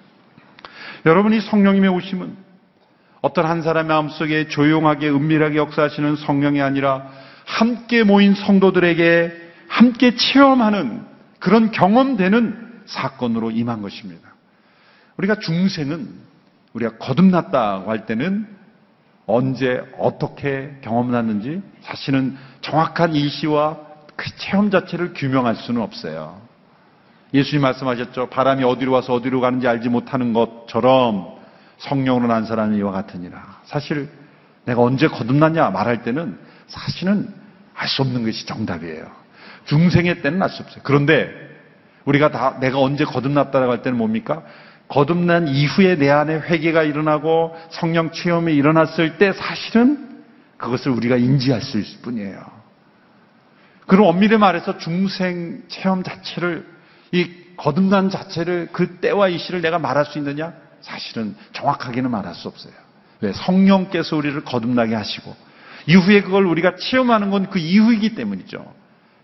여러분이 1.05 1.41
성령님의 1.41 1.91
오심은 1.91 2.46
어떤 3.27 3.45
한 3.47 3.61
사람의 3.61 3.89
마음속에 3.89 4.47
조용하게 4.47 5.09
은밀하게 5.09 5.57
역사하시는 5.57 6.15
성령이 6.15 6.63
아니라 6.63 7.09
함께 7.45 8.05
모인 8.05 8.35
성도들에게 8.35 9.33
함께 9.67 10.15
체험하는 10.15 11.05
그런 11.41 11.73
경험되는 11.73 12.83
사건으로 12.87 13.51
임한 13.51 13.83
것입니다. 13.83 14.29
우리가 15.17 15.41
중생은 15.41 16.09
우리가 16.73 16.99
거듭났다고 16.99 17.91
할 17.91 18.07
때는 18.07 18.47
언제 19.27 19.83
어떻게 19.99 20.77
경험났는지 20.83 21.63
사실은 21.81 22.37
정확한 22.61 23.17
일시와 23.17 23.79
그 24.15 24.31
체험 24.37 24.71
자체를 24.71 25.15
규명할 25.15 25.57
수는 25.57 25.83
없어요. 25.83 26.41
예수님 27.35 27.63
말씀하셨죠. 27.63 28.29
바람이 28.29 28.63
어디로 28.63 28.93
와서 28.93 29.15
어디로 29.15 29.41
가는지 29.41 29.67
알지 29.67 29.89
못하는 29.89 30.33
것처럼 30.33 31.36
성령으로 31.79 32.27
난 32.27 32.45
사람이 32.45 32.77
이와 32.79 32.93
같으니라. 32.93 33.61
사실 33.65 34.09
내가 34.65 34.83
언제 34.83 35.09
거듭났냐 35.09 35.71
말할 35.71 36.03
때는 36.03 36.39
사실은 36.69 37.33
알 37.75 37.89
수 37.89 38.03
없는 38.03 38.25
것이 38.25 38.47
정답이에요. 38.47 39.07
중생의 39.67 40.23
때는 40.23 40.43
알 40.43 40.49
수 40.51 40.63
없어요. 40.63 40.81
그런데 40.83 41.31
우리가 42.05 42.31
다 42.31 42.59
내가 42.61 42.81
언제 42.81 43.05
거듭났다라고 43.05 43.73
할 43.73 43.83
때는 43.83 43.99
뭡니까? 43.99 44.43
거듭난 44.89 45.49
이후에 45.49 45.97
내 45.97 46.09
안에 46.09 46.35
회개가 46.37 46.85
일어나고 46.85 47.57
성령 47.71 48.13
체험이 48.13 48.55
일어났을 48.55 49.19
때 49.19 49.33
사실은 49.33 50.23
그것을 50.57 50.93
우리가 50.93 51.17
인지할 51.17 51.61
수 51.61 51.79
있을 51.79 52.01
뿐이에요. 52.03 52.41
그럼 53.87 54.07
엄밀히 54.07 54.37
말해서 54.37 54.79
중생 54.79 55.63
체험 55.69 56.03
자체를 56.03 56.67
이 57.13 57.31
거듭난 57.57 58.11
자체를 58.11 58.69
그 58.73 58.97
때와 58.97 59.29
이 59.29 59.39
시를 59.39 59.61
내가 59.61 59.79
말할 59.79 60.07
수 60.07 60.19
있느냐? 60.19 60.53
사실은 60.87 61.35
정확하게는 61.53 62.11
말할 62.11 62.35
수 62.35 62.47
없어요. 62.49 62.73
왜? 63.21 63.33
성령께서 63.33 64.17
우리를 64.17 64.45
거듭나게 64.45 64.95
하시고 64.95 65.35
이후에 65.87 66.23
그걸 66.23 66.47
우리가 66.47 66.77
체험하는 66.77 67.31
건 67.31 67.47
그 67.51 67.59
이후이기 67.59 68.15
때문이죠. 68.15 68.73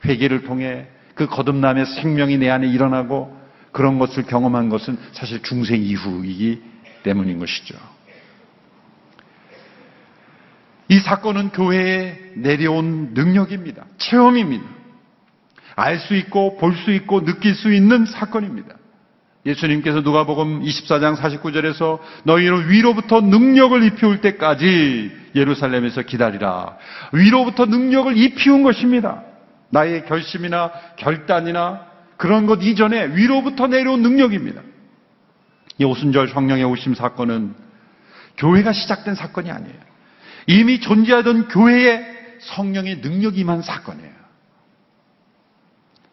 회개를 0.05 0.42
통해 0.42 0.88
그 1.14 1.27
거듭남의 1.27 1.87
생명이 1.87 2.38
내 2.38 2.51
안에 2.51 2.66
일어나고 2.66 3.40
그런 3.70 3.98
것을 3.98 4.25
경험한 4.25 4.68
것은 4.70 4.98
사실 5.12 5.42
중생 5.42 5.83
이후이기 5.83 6.62
때문인 7.05 7.38
것이죠. 7.38 7.77
이 10.88 10.98
사건은 10.98 11.51
교회에 11.51 12.18
내려온 12.35 13.14
능력입니다. 13.14 13.85
체험입니다. 13.98 14.64
알 15.77 15.98
수 15.98 16.14
있고 16.16 16.59
볼 16.59 16.75
수 16.77 16.90
있고 16.92 17.25
느낄 17.25 17.55
수 17.55 17.72
있는 17.72 18.05
사건입니다. 18.05 18.75
예수님께서 19.45 20.01
누가복음 20.01 20.63
24장 20.63 21.17
49절에서 21.17 21.99
너희는 22.25 22.71
위로부터 22.71 23.21
능력을 23.21 23.83
입히올 23.83 24.21
때까지 24.21 25.11
예루살렘에서 25.35 26.03
기다리라. 26.03 26.77
위로부터 27.13 27.67
능력을 27.67 28.17
입히운 28.17 28.63
것입니다. 28.63 29.25
나의 29.71 30.05
결심이나 30.07 30.71
결단이나 30.97 31.87
그런 32.17 32.47
것 32.47 32.63
이전에 32.63 33.17
위로부터 33.17 33.67
내려온 33.67 34.03
능력입니다. 34.03 34.63
이 35.79 35.85
오순절 35.85 36.29
성령의 36.29 36.65
오심 36.65 36.95
사건은 36.95 37.55
교회가 38.37 38.73
시작된 38.73 39.15
사건이 39.17 39.51
아니에요. 39.51 39.79
이미 40.47 40.81
존재하던 40.81 41.49
교회에 41.49 42.05
성령의 42.41 42.97
능력이 42.99 43.41
임한 43.41 43.63
사건이에요. 43.63 44.13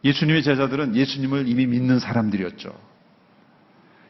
예수님의 0.04 0.44
제자들은 0.44 0.96
예수님을 0.96 1.48
이미 1.48 1.68
믿는 1.68 2.00
사람들이었죠. 2.00 2.89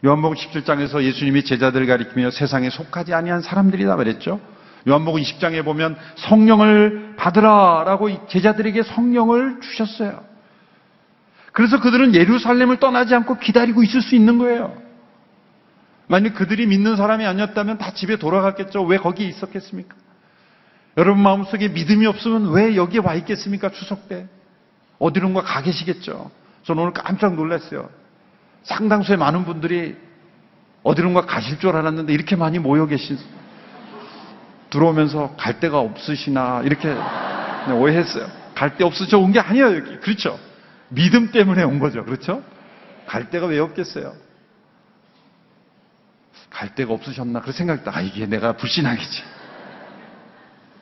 요한복음 0.05 0.37
17장에서 0.37 1.03
예수님이 1.03 1.43
제자들을 1.43 1.85
가리키며 1.85 2.31
세상에 2.31 2.69
속하지 2.69 3.13
아니한 3.13 3.41
사람들이다 3.41 3.95
그랬죠. 3.97 4.39
요한복음 4.87 5.21
20장에 5.21 5.63
보면 5.65 5.97
성령을 6.15 7.15
받으라라고 7.17 8.27
제자들에게 8.27 8.83
성령을 8.83 9.59
주셨어요. 9.61 10.23
그래서 11.51 11.81
그들은 11.81 12.15
예루살렘을 12.15 12.77
떠나지 12.77 13.13
않고 13.15 13.39
기다리고 13.39 13.83
있을 13.83 14.01
수 14.01 14.15
있는 14.15 14.37
거예요. 14.37 14.81
만약 16.07 16.33
그들이 16.35 16.65
믿는 16.65 16.95
사람이 16.95 17.25
아니었다면 17.25 17.77
다 17.77 17.93
집에 17.93 18.15
돌아갔겠죠. 18.15 18.83
왜 18.83 18.97
거기 18.97 19.27
있었겠습니까? 19.27 19.95
여러분 20.97 21.21
마음속에 21.21 21.67
믿음이 21.67 22.05
없으면 22.05 22.51
왜 22.51 22.75
여기에 22.75 23.01
와 23.01 23.15
있겠습니까? 23.15 23.69
추석 23.69 24.07
때. 24.07 24.27
어디론가 24.97 25.41
가 25.41 25.61
계시겠죠. 25.61 26.31
저는 26.63 26.81
오늘 26.81 26.93
깜짝 26.93 27.35
놀랐어요. 27.35 27.89
상당수의 28.69 29.17
많은 29.17 29.45
분들이 29.45 29.97
어디론가 30.83 31.25
가실 31.25 31.59
줄 31.59 31.75
알았는데 31.75 32.13
이렇게 32.13 32.35
많이 32.35 32.59
모여 32.59 32.85
계신 32.85 33.17
들어오면서 34.69 35.35
갈 35.37 35.59
데가 35.59 35.79
없으시나 35.79 36.61
이렇게 36.63 36.95
오해했어요. 37.73 38.27
갈 38.55 38.77
데 38.77 38.83
없으셔 38.83 39.17
온 39.17 39.31
게 39.31 39.39
아니에요 39.39 39.75
여기. 39.77 39.97
그렇죠? 39.99 40.37
믿음 40.89 41.31
때문에 41.31 41.63
온 41.63 41.79
거죠. 41.79 42.03
그렇죠? 42.05 42.43
갈 43.07 43.29
데가 43.29 43.47
왜 43.47 43.59
없겠어요? 43.59 44.13
갈 46.49 46.75
데가 46.75 46.93
없으셨나 46.93 47.41
그런 47.41 47.53
생각했다. 47.53 47.91
아 47.95 48.01
이게 48.01 48.25
내가 48.25 48.53
불신앙이지. 48.53 49.23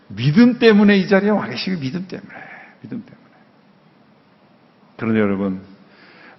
믿음 0.09 0.59
때문에 0.59 0.97
이 0.97 1.07
자리에 1.07 1.29
와 1.29 1.47
계시고 1.47 1.79
믿음 1.79 2.07
때문에 2.07 2.33
믿음 2.81 3.03
때문에. 3.05 3.27
그런데 4.97 5.19
여러분 5.19 5.61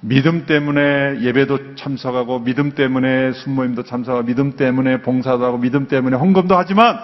믿음 0.01 0.47
때문에 0.47 1.21
예배도 1.23 1.75
참석하고 1.75 2.41
믿음 2.41 2.73
때문에 2.73 3.33
순모임도 3.33 3.85
참석하고 3.85 4.27
믿음 4.27 4.53
때문에 4.57 5.03
봉사도 5.03 5.45
하고 5.45 5.59
믿음 5.59 5.89
때문에 5.89 6.17
헌금도 6.17 6.57
하지만 6.57 6.99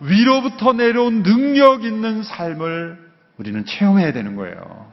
위로부터 0.00 0.72
내려온 0.72 1.22
능력 1.22 1.84
있는 1.84 2.22
삶을 2.22 2.98
우리는 3.38 3.64
체험해야 3.64 4.12
되는 4.12 4.36
거예요. 4.36 4.92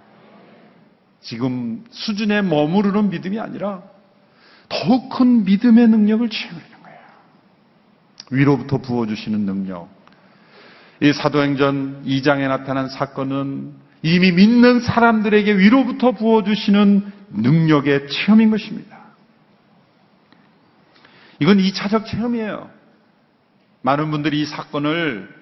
지금 1.22 1.84
수준에 1.92 2.42
머무르는 2.42 3.10
믿음이 3.10 3.40
아니라 3.40 3.84
더욱 4.70 5.10
큰 5.10 5.44
믿음의 5.44 5.90
능력을 5.90 6.30
체험해야 6.30 6.64
되는 6.64 6.84
거예요. 6.84 7.00
위로부터 8.32 8.78
부어주시는 8.78 9.42
능력. 9.42 9.90
이 11.02 11.12
사도행전 11.14 12.04
2장에 12.06 12.48
나타난 12.48 12.88
사건은 12.88 13.74
이미 14.04 14.32
믿는 14.32 14.80
사람들에게 14.80 15.58
위로부터 15.58 16.12
부어주시는 16.12 17.12
능력의 17.30 18.08
체험인 18.08 18.50
것입니다. 18.52 19.00
이건 21.40 21.58
2차적 21.58 22.06
체험이에요. 22.06 22.70
많은 23.82 24.12
분들이 24.12 24.42
이 24.42 24.46
사건을 24.46 25.42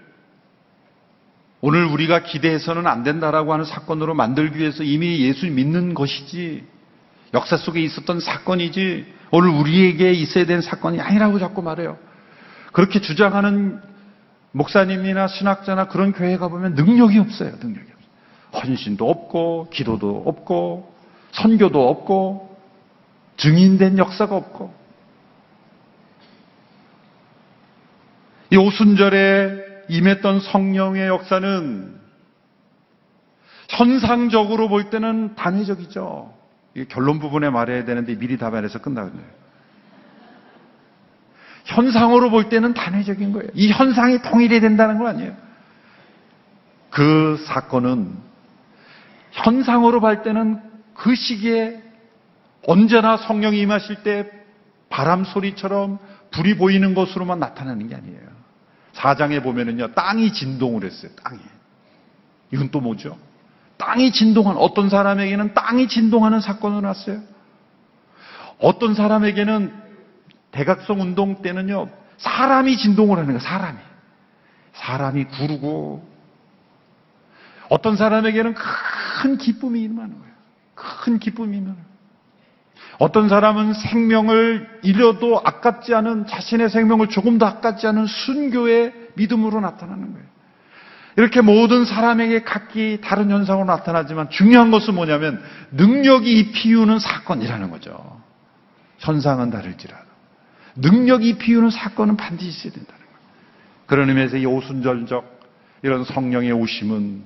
오늘 1.62 1.86
우리가 1.86 2.24
기대해서는 2.24 2.88
안 2.88 3.04
된다라고 3.04 3.52
하는 3.52 3.65
사건으로 3.65 4.13
만들기 4.13 4.60
위해서 4.60 4.84
이미 4.84 5.19
예수 5.19 5.45
믿는 5.45 5.93
것이지 5.93 6.63
역사 7.34 7.58
속에 7.58 7.82
있었던 7.82 8.22
사건이지 8.22 9.06
오늘 9.32 9.50
우리에게 9.50 10.12
있어야 10.13 10.45
되는 10.45 10.62
사건이 10.62 11.02
아니라고 11.02 11.38
자꾸 11.38 11.62
말해요. 11.62 11.98
그렇게 12.72 13.02
주장하는 13.02 13.82
목사님이나 14.52 15.28
신학자나 15.28 15.89
그런 15.89 16.13
교회 16.13 16.38
가 16.38 16.48
보면 16.48 16.76
능력이 16.76 17.19
없어요. 17.19 17.52
능력이 17.62 17.80
없어요. 17.82 17.98
헌신도 18.53 19.09
없고 19.09 19.69
기도도 19.71 20.23
없고 20.25 20.93
선교도 21.31 21.89
없고 21.89 22.57
증인된 23.38 23.97
역사가 23.97 24.35
없고 24.35 24.73
이 28.51 28.57
오순절에 28.57 29.85
임했던 29.89 30.39
성령의 30.39 31.07
역사는 31.07 31.99
현상적으로 33.69 34.67
볼 34.67 34.89
때는 34.89 35.35
단회적이죠. 35.35 36.33
결론 36.89 37.19
부분에 37.19 37.49
말해야 37.49 37.85
되는데 37.85 38.17
미리 38.17 38.38
답안해서 38.38 38.79
끝나거든요. 38.79 39.23
현상으로 41.65 42.31
볼 42.31 42.49
때는 42.49 42.73
단회적인 42.73 43.31
거예요. 43.31 43.49
이 43.53 43.71
현상이 43.71 44.21
통일이 44.23 44.59
된다는 44.59 44.97
건 44.97 45.07
아니에요. 45.07 45.35
그 46.89 47.38
사건은 47.45 48.28
현상으로 49.31 49.99
볼 49.99 50.23
때는 50.23 50.61
그 50.93 51.15
시기에 51.15 51.81
언제나 52.67 53.17
성령이 53.17 53.59
임하실 53.61 54.03
때 54.03 54.29
바람 54.89 55.23
소리처럼 55.23 55.99
불이 56.31 56.57
보이는 56.57 56.93
것으로만 56.93 57.39
나타나는 57.39 57.87
게 57.87 57.95
아니에요. 57.95 58.39
사장에 58.93 59.41
보면은요, 59.41 59.93
땅이 59.93 60.33
진동을 60.33 60.83
했어요, 60.83 61.11
땅이. 61.23 61.39
이건 62.51 62.69
또 62.69 62.81
뭐죠? 62.81 63.17
땅이 63.77 64.11
진동한, 64.11 64.57
어떤 64.57 64.89
사람에게는 64.89 65.53
땅이 65.53 65.87
진동하는 65.87 66.41
사건을 66.41 66.81
났어요. 66.81 67.21
어떤 68.59 68.93
사람에게는 68.93 69.73
대각성 70.51 70.99
운동 70.99 71.41
때는요, 71.41 71.87
사람이 72.17 72.77
진동을 72.77 73.17
하는 73.17 73.27
거예요, 73.27 73.39
사람이. 73.39 73.77
사람이 74.73 75.25
구르고, 75.25 76.05
어떤 77.69 77.95
사람에게는 77.95 78.53
큰 78.53 78.63
기쁨이 79.38 79.84
임하는 79.84 80.17
거예요. 80.19 80.34
큰 80.75 81.19
기쁨이 81.19 81.58
임하는 81.58 81.75
거예요. 81.75 81.89
어떤 82.99 83.29
사람은 83.29 83.73
생명을 83.73 84.79
잃어도 84.84 85.39
아깝지 85.43 85.93
않은 85.93 86.27
자신의 86.27 86.69
생명을 86.69 87.08
조금 87.08 87.38
더 87.38 87.45
아깝지 87.45 87.88
않은 87.88 88.05
순교의 88.05 88.93
믿음으로 89.15 89.62
나타나는 89.62 90.13
거예요. 90.13 90.27
이렇게 91.17 91.41
모든 91.41 91.86
사람에게 91.86 92.43
각기 92.43 92.99
다른 93.01 93.29
현상으로 93.29 93.65
나타나지만 93.65 94.29
중요한 94.29 94.71
것은 94.71 94.95
뭐냐면 94.95 95.41
능력이 95.71 96.51
피우는 96.51 96.99
사건이라는 96.99 97.71
거죠. 97.71 98.21
현상은 98.99 99.49
다를지라도. 99.49 100.05
능력이 100.75 101.38
피우는 101.38 101.71
사건은 101.71 102.15
반드시 102.15 102.49
있어야 102.49 102.73
된다는 102.73 103.05
거예요. 103.05 103.19
그런 103.88 104.10
의미에서 104.10 104.38
이 104.38 104.45
오순절적 104.45 105.39
이런 105.82 106.03
성령의 106.03 106.51
오심은 106.51 107.23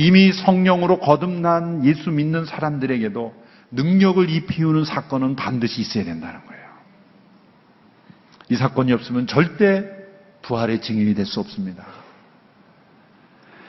이미 0.00 0.32
성령으로 0.32 0.98
거듭난 0.98 1.84
예수 1.84 2.10
믿는 2.10 2.46
사람들에게도 2.46 3.34
능력을 3.72 4.30
입히우는 4.30 4.86
사건은 4.86 5.36
반드시 5.36 5.82
있어야 5.82 6.04
된다는 6.04 6.40
거예요. 6.46 6.62
이 8.48 8.56
사건이 8.56 8.94
없으면 8.94 9.26
절대 9.26 9.84
부활의 10.40 10.80
증인이 10.80 11.14
될 11.14 11.26
수 11.26 11.38
없습니다. 11.40 11.84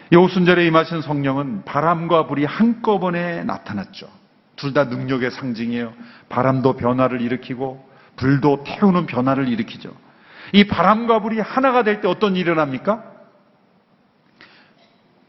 이 0.09 0.15
오순절에 0.15 0.65
임하신 0.67 1.01
성령은 1.01 1.65
바람과 1.65 2.27
불이 2.27 2.45
한꺼번에 2.45 3.43
나타났죠. 3.43 4.07
둘 4.55 4.73
다 4.73 4.85
능력의 4.85 5.31
상징이에요. 5.31 5.93
바람도 6.29 6.77
변화를 6.77 7.19
일으키고 7.19 7.89
불도 8.15 8.63
태우는 8.63 9.05
변화를 9.05 9.49
일으키죠. 9.49 9.93
이 10.53 10.65
바람과 10.65 11.19
불이 11.19 11.41
하나가 11.41 11.83
될 11.83 11.99
때 11.99 12.07
어떤 12.07 12.37
일이 12.37 12.41
일어납니까? 12.49 13.10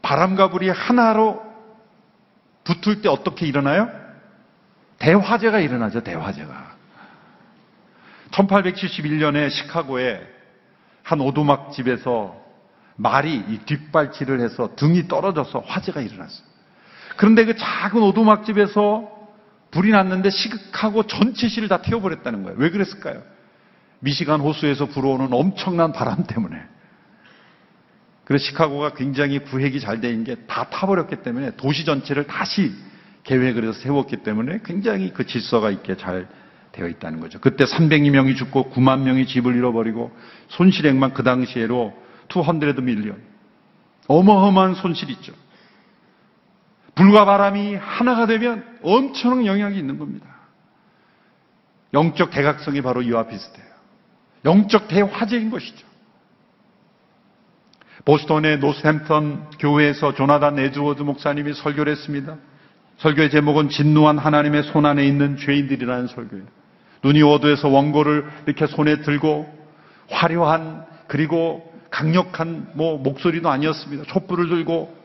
바람과 0.03 0.49
불이 0.49 0.69
하나로 0.69 1.41
붙을 2.65 3.01
때 3.01 3.09
어떻게 3.09 3.47
일어나요? 3.47 3.89
대화재가 4.99 5.59
일어나죠, 5.59 6.03
대화재가. 6.03 6.73
1871년에 8.31 9.49
시카고에 9.49 10.21
한 11.01 11.19
오두막 11.19 11.71
집에서 11.71 12.35
말이 12.95 13.35
이 13.35 13.59
뒷발질을 13.65 14.39
해서 14.41 14.75
등이 14.75 15.07
떨어져서 15.07 15.59
화재가 15.65 16.01
일어났어요. 16.01 16.47
그런데 17.17 17.45
그 17.45 17.55
작은 17.55 18.01
오두막 18.01 18.45
집에서 18.45 19.09
불이 19.71 19.91
났는데 19.91 20.29
시극하고 20.29 21.03
전체 21.03 21.47
시를 21.47 21.67
다 21.67 21.81
태워버렸다는 21.81 22.43
거예요. 22.43 22.57
왜 22.59 22.69
그랬을까요? 22.69 23.23
미시간 23.99 24.41
호수에서 24.41 24.87
불어오는 24.87 25.29
엄청난 25.31 25.91
바람 25.93 26.23
때문에. 26.25 26.72
그래서 28.25 28.45
시카고가 28.45 28.93
굉장히 28.93 29.39
구획이 29.39 29.79
잘 29.79 29.99
된 30.01 30.23
게 30.23 30.35
다 30.47 30.69
타버렸기 30.69 31.17
때문에 31.17 31.51
도시 31.57 31.85
전체를 31.85 32.25
다시 32.25 32.71
계획을 33.23 33.63
해서 33.63 33.73
세웠기 33.79 34.17
때문에 34.17 34.59
굉장히 34.63 35.11
그 35.13 35.25
질서가 35.25 35.71
있게 35.71 35.97
잘 35.97 36.27
되어 36.71 36.87
있다는 36.87 37.19
거죠. 37.19 37.39
그때 37.39 37.65
300명이 37.65 38.35
죽고 38.35 38.71
9만 38.71 39.01
명이 39.01 39.27
집을 39.27 39.55
잃어버리고 39.55 40.11
손실액만 40.49 41.13
그 41.13 41.23
당시에로 41.23 41.93
200 42.29 42.83
million. 42.83 43.21
어마어마한 44.07 44.75
손실이죠. 44.75 45.33
불과 46.95 47.25
바람이 47.25 47.75
하나가 47.75 48.25
되면 48.25 48.65
엄청난 48.81 49.45
영향이 49.45 49.77
있는 49.77 49.97
겁니다. 49.97 50.27
영적 51.93 52.31
대각성이 52.31 52.81
바로 52.81 53.01
이와 53.01 53.27
비슷해요. 53.27 53.65
영적 54.45 54.87
대화재인 54.87 55.49
것이죠. 55.49 55.92
보스턴의 58.05 58.59
노스햄턴 58.59 59.49
교회에서 59.59 60.13
조나단 60.13 60.59
에드워드 60.59 61.03
목사님이 61.03 61.53
설교를 61.53 61.91
했습니다. 61.91 62.35
설교의 62.97 63.31
제목은 63.31 63.69
진노한 63.69 64.17
하나님의 64.17 64.63
손 64.63 64.85
안에 64.85 65.05
있는 65.05 65.37
죄인들이라는 65.37 66.07
설교예요. 66.07 66.45
눈이 67.03 67.21
어두워서 67.21 67.69
원고를 67.69 68.29
이렇게 68.45 68.67
손에 68.67 69.01
들고 69.01 69.47
화려한 70.09 70.85
그리고 71.07 71.71
강력한 71.89 72.71
뭐 72.73 72.97
목소리도 72.97 73.49
아니었습니다. 73.49 74.05
촛불을 74.05 74.49
들고 74.49 74.95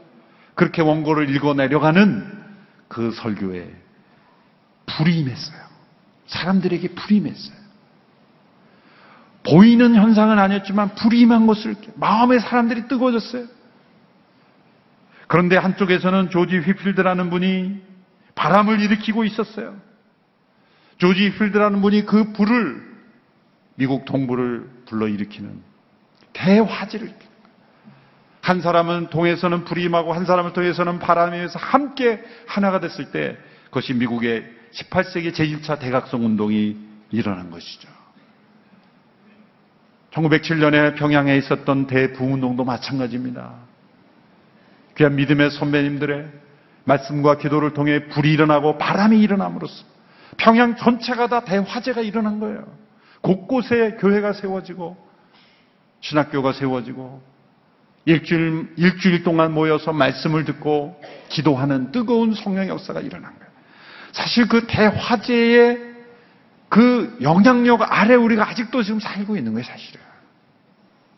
그렇게 0.55 0.83
원고를 0.83 1.29
읽어 1.35 1.55
내려가는 1.55 2.39
그 2.89 3.13
설교에 3.13 3.71
불이 4.87 5.19
임했어요. 5.21 5.59
사람들에게 6.27 6.89
불이 6.89 7.17
임했어요. 7.19 7.58
보이는 9.51 9.95
현상은 9.95 10.39
아니었지만 10.39 10.95
불이 10.95 11.21
임한 11.21 11.47
것을 11.47 11.75
마음의 11.97 12.41
사람들이 12.41 12.89
뜨거워졌어요. 12.89 13.47
그런데 15.27 15.57
한쪽에서는 15.57 16.31
조지 16.31 16.59
휘필드라는 16.59 17.31
분이 17.31 17.81
바람을 18.35 18.81
일으키고 18.81 19.25
있었어요. 19.25 19.77
조지 20.99 21.29
휘필드라는 21.29 21.81
분이 21.81 22.07
그 22.07 22.33
불을 22.33 22.89
미국 23.77 24.05
동부를 24.05 24.69
불러일으키는 24.87 25.63
대화질을 26.33 27.15
한 28.41 28.61
사람은 28.61 29.11
동에서는 29.11 29.65
불이 29.65 29.85
임하고 29.85 30.13
한 30.13 30.25
사람은 30.25 30.53
동에서는 30.53 30.99
바람에서 30.99 31.59
함께 31.59 32.23
하나가 32.47 32.81
됐을 32.81 33.11
때 33.11 33.37
그것이 33.67 33.93
미국의 33.95 34.45
18세기 34.73 35.33
제1차 35.33 35.79
대각성 35.79 36.25
운동이 36.25 36.77
일어난 37.11 37.51
것이죠. 37.51 37.98
1907년에 40.13 40.97
평양에 40.97 41.37
있었던 41.37 41.87
대부운동도 41.87 42.65
마찬가지입니다. 42.65 43.53
귀한 44.97 45.17
믿음의 45.17 45.51
선배님들의 45.51 46.27
말씀과 46.85 47.39
기도를 47.39 47.75
통해 47.75 48.09
불이 48.09 48.33
일어나고 48.33 48.79
바람이 48.79 49.21
일어남으로써 49.21 49.85
평양 50.39 50.77
전체가 50.77 51.29
다 51.29 51.45
대화재가 51.45 52.01
일어난 52.01 52.41
거예요. 52.41 52.65
곳곳에 53.21 53.97
교회가 54.01 54.33
세워지고 54.33 54.97
신학교가 56.01 56.53
세워지고 56.53 57.23
일주일, 58.07 58.73
일주일 58.77 59.23
동안 59.23 59.53
모여서 59.53 59.93
말씀을 59.93 60.45
듣고 60.45 60.99
기도하는 61.29 61.93
뜨거운 61.93 62.33
성령 62.33 62.69
역사가 62.69 63.01
일어난 63.01 63.35
거예요. 63.39 63.53
사실 64.13 64.49
그 64.49 64.67
대화재의 64.67 65.88
그 66.69 67.17
영향력 67.23 67.81
아래 67.83 68.15
우리가 68.15 68.49
아직도 68.49 68.83
지금 68.83 69.01
살고 69.01 69.37
있는 69.37 69.53
거예요, 69.53 69.65
사실은. 69.65 70.01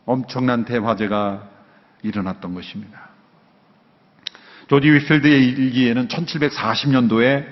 엄청난 0.05 0.65
대화재가 0.65 1.49
일어났던 2.03 2.53
것입니다. 2.53 3.09
조지 4.67 4.89
위필드의 4.89 5.47
일기에는 5.49 6.07
1740년도에 6.07 7.45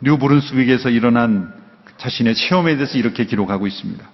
뉴브룬스윅에서 0.00 0.90
일어난 0.90 1.52
자신의 1.98 2.34
체험에 2.34 2.76
대해서 2.76 2.98
이렇게 2.98 3.24
기록하고 3.26 3.66
있습니다. 3.66 4.04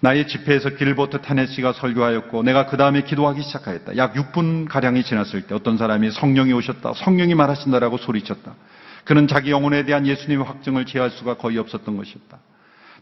나의 0.00 0.28
집회에서 0.28 0.70
길버트 0.70 1.22
타네시가 1.22 1.72
설교하였고 1.72 2.42
내가 2.44 2.66
그 2.66 2.76
다음에 2.76 3.02
기도하기 3.02 3.42
시작하였다. 3.42 3.96
약 3.96 4.14
6분 4.14 4.68
가량이 4.68 5.02
지났을 5.02 5.42
때 5.42 5.54
어떤 5.54 5.76
사람이 5.76 6.12
성령이 6.12 6.52
오셨다. 6.52 6.92
성령이 6.94 7.34
말하신다라고 7.34 7.96
소리쳤다. 7.96 8.54
그는 9.04 9.26
자기 9.26 9.50
영혼에 9.50 9.84
대한 9.84 10.06
예수님의 10.06 10.44
확증을 10.46 10.86
제할 10.86 11.10
수가 11.10 11.36
거의 11.36 11.58
없었던 11.58 11.96
것이었다. 11.96 12.38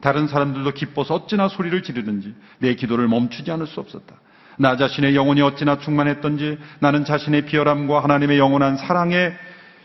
다른 0.00 0.28
사람들도 0.28 0.72
기뻐서 0.72 1.14
어찌나 1.14 1.48
소리를 1.48 1.82
지르든지 1.82 2.34
내 2.58 2.74
기도를 2.74 3.08
멈추지 3.08 3.50
않을 3.50 3.66
수 3.66 3.80
없었다. 3.80 4.14
나 4.58 4.76
자신의 4.76 5.14
영혼이 5.14 5.42
어찌나 5.42 5.78
충만했던지 5.78 6.58
나는 6.80 7.04
자신의 7.04 7.46
비열함과 7.46 8.02
하나님의 8.02 8.38
영원한 8.38 8.76
사랑의 8.76 9.34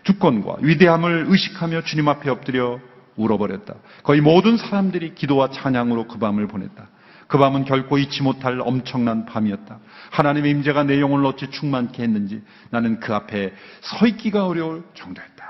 주권과 0.04 0.58
위대함을 0.62 1.26
의식하며 1.28 1.84
주님 1.84 2.08
앞에 2.08 2.30
엎드려 2.30 2.80
울어버렸다. 3.15 3.76
거의 4.04 4.21
모든 4.21 4.58
사람들이 4.58 5.13
기도와 5.15 5.50
찬양으로 5.50 6.08
그 6.08 6.17
밤을 6.17 6.47
보냈다. 6.47 6.88
그 7.28 7.38
밤은 7.38 7.65
결코 7.65 7.97
잊지 7.97 8.24
못할 8.24 8.60
엄청난 8.62 9.26
밤이었다. 9.26 9.80
하나님의 10.12 10.52
임재가 10.52 10.84
내 10.84 11.00
영혼을 11.00 11.26
어찌 11.26 11.50
충만케 11.50 12.04
했는지 12.04 12.41
나는 12.71 13.00
그 13.00 13.13
앞에 13.13 13.54
서 13.82 14.08
있기가 14.08 14.47
어려울 14.47 14.84
정도였다. 14.93 15.41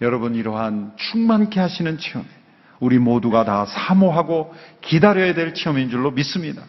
여러분 0.00 0.34
이러한 0.34 0.92
충만케 0.96 1.60
하시는 1.60 1.98
체험 1.98 2.26
우리 2.80 2.98
모두가 2.98 3.44
다 3.44 3.64
사모하고 3.66 4.52
기다려야 4.80 5.34
될 5.34 5.54
체험인 5.54 5.90
줄로 5.90 6.10
믿습니다. 6.10 6.62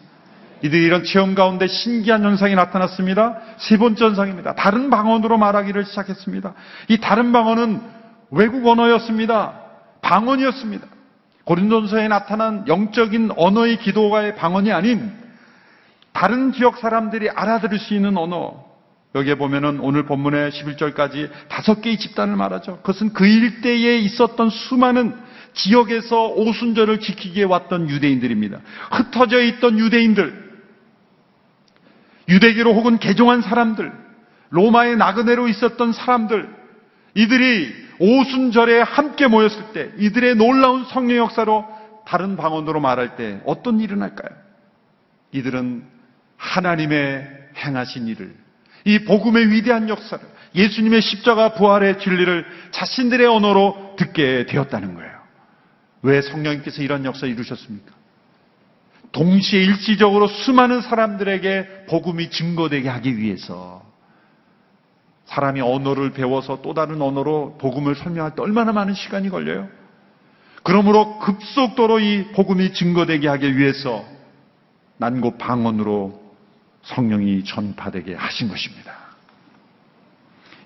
이들이 0.62 0.84
이런 0.84 1.04
체험 1.04 1.34
가운데 1.34 1.66
신기한 1.66 2.22
현상이 2.22 2.54
나타났습니다. 2.54 3.38
세 3.58 3.76
번째 3.76 4.04
현상입니다. 4.04 4.54
다른 4.54 4.88
방언으로 4.90 5.36
말하기를 5.36 5.84
시작했습니다. 5.84 6.54
이 6.88 7.00
다른 7.00 7.32
방언은 7.32 7.82
외국 8.30 8.66
언어였습니다. 8.66 9.60
방언이었습니다. 10.00 10.86
고린도서에 11.44 12.08
나타난 12.08 12.66
영적인 12.68 13.32
언어의 13.36 13.78
기도가의 13.78 14.36
방언이 14.36 14.72
아닌 14.72 15.12
다른 16.12 16.52
지역 16.52 16.78
사람들이 16.78 17.28
알아들을 17.28 17.78
수 17.78 17.92
있는 17.92 18.16
언어. 18.16 18.64
여기에 19.14 19.36
보면은 19.36 19.78
오늘 19.80 20.04
본문의 20.04 20.50
11절까지 20.50 21.30
다섯 21.48 21.80
개의 21.80 21.98
집단을 21.98 22.36
말하죠. 22.36 22.78
그것은 22.78 23.12
그 23.12 23.26
일대에 23.26 23.98
있었던 23.98 24.50
수많은 24.50 25.14
지역에서 25.52 26.30
오순절을 26.30 26.98
지키기에 26.98 27.44
왔던 27.44 27.88
유대인들입니다. 27.88 28.60
흩어져 28.90 29.40
있던 29.42 29.78
유대인들, 29.78 30.44
유대교로 32.28 32.74
혹은 32.74 32.98
개종한 32.98 33.40
사람들, 33.40 33.92
로마의 34.50 34.96
나그네로 34.96 35.46
있었던 35.46 35.92
사람들, 35.92 36.48
이들이 37.14 37.72
오순절에 38.00 38.80
함께 38.80 39.28
모였을 39.28 39.72
때 39.72 39.92
이들의 39.98 40.34
놀라운 40.34 40.84
성령 40.86 41.18
역사로 41.18 41.64
다른 42.04 42.36
방언으로 42.36 42.80
말할 42.80 43.14
때 43.14 43.40
어떤 43.46 43.78
일이 43.78 43.94
날까요? 43.94 44.36
이들은 45.30 45.84
하나님의 46.36 47.28
행하신 47.56 48.08
일을 48.08 48.43
이 48.84 49.04
복음의 49.04 49.50
위대한 49.50 49.88
역사를 49.88 50.24
예수님의 50.54 51.02
십자가 51.02 51.54
부활의 51.54 51.98
진리를 51.98 52.46
자신들의 52.70 53.26
언어로 53.26 53.94
듣게 53.96 54.46
되었다는 54.46 54.94
거예요. 54.94 55.12
왜 56.02 56.20
성령님께서 56.20 56.82
이런 56.82 57.04
역사 57.04 57.26
이루셨습니까? 57.26 57.92
동시에 59.12 59.62
일시적으로 59.62 60.26
수많은 60.26 60.82
사람들에게 60.82 61.86
복음이 61.88 62.30
증거되게 62.30 62.88
하기 62.88 63.18
위해서 63.18 63.82
사람이 65.26 65.60
언어를 65.60 66.10
배워서 66.10 66.60
또 66.62 66.74
다른 66.74 67.00
언어로 67.00 67.56
복음을 67.58 67.94
설명할 67.94 68.34
때 68.34 68.42
얼마나 68.42 68.72
많은 68.72 68.94
시간이 68.94 69.30
걸려요? 69.30 69.68
그러므로 70.62 71.18
급속도로 71.20 72.00
이 72.00 72.32
복음이 72.32 72.74
증거되게 72.74 73.28
하기 73.28 73.56
위해서 73.56 74.04
난곳 74.98 75.38
방언으로 75.38 76.23
성령이 76.84 77.44
전파되게 77.44 78.14
하신 78.14 78.48
것입니다. 78.48 78.92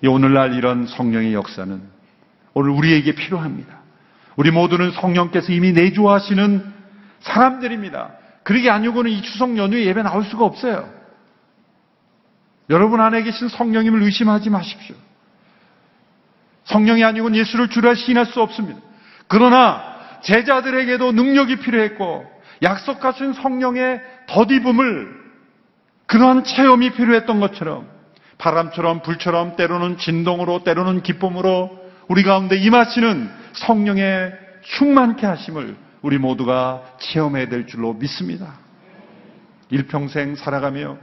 오늘날 0.07 0.53
이런 0.53 0.85
성령의 0.85 1.33
역사는 1.33 1.81
오늘 2.53 2.69
우리에게 2.71 3.13
필요합니다. 3.15 3.79
우리 4.35 4.51
모두는 4.51 4.91
성령께서 4.91 5.51
이미 5.51 5.71
내주하시는 5.73 6.73
사람들입니다. 7.21 8.11
그러게 8.43 8.69
아니고는 8.69 9.11
이 9.11 9.21
추석 9.21 9.57
연휴에 9.57 9.85
예배 9.85 10.01
나올 10.03 10.23
수가 10.23 10.45
없어요. 10.45 10.89
여러분 12.69 13.01
안에 13.01 13.23
계신 13.23 13.49
성령님을 13.49 14.01
의심하지 14.03 14.49
마십시오. 14.49 14.95
성령이 16.65 17.03
아니고는 17.03 17.37
예수를 17.39 17.69
주라 17.69 17.95
시인할 17.95 18.27
수 18.27 18.41
없습니다. 18.41 18.79
그러나 19.27 19.99
제자들에게도 20.23 21.11
능력이 21.11 21.57
필요했고 21.57 22.25
약속하신 22.61 23.33
성령의 23.33 24.01
덧입음을 24.27 25.28
그러한 26.09 26.43
체험이 26.43 26.89
필요했던 26.91 27.39
것처럼 27.39 27.87
바람처럼 28.39 29.03
불처럼 29.03 29.55
때로는 29.55 29.97
진동으로 29.97 30.63
때로는 30.63 31.03
기쁨으로 31.03 31.69
우리 32.07 32.23
가운데 32.23 32.57
임하시는 32.57 33.29
성령의 33.53 34.33
충만케 34.63 35.25
하심을 35.25 35.75
우리 36.01 36.17
모두가 36.17 36.81
체험해야 36.99 37.47
될 37.49 37.67
줄로 37.67 37.93
믿습니다. 37.93 38.53
일평생 39.69 40.35
살아가며 40.35 40.97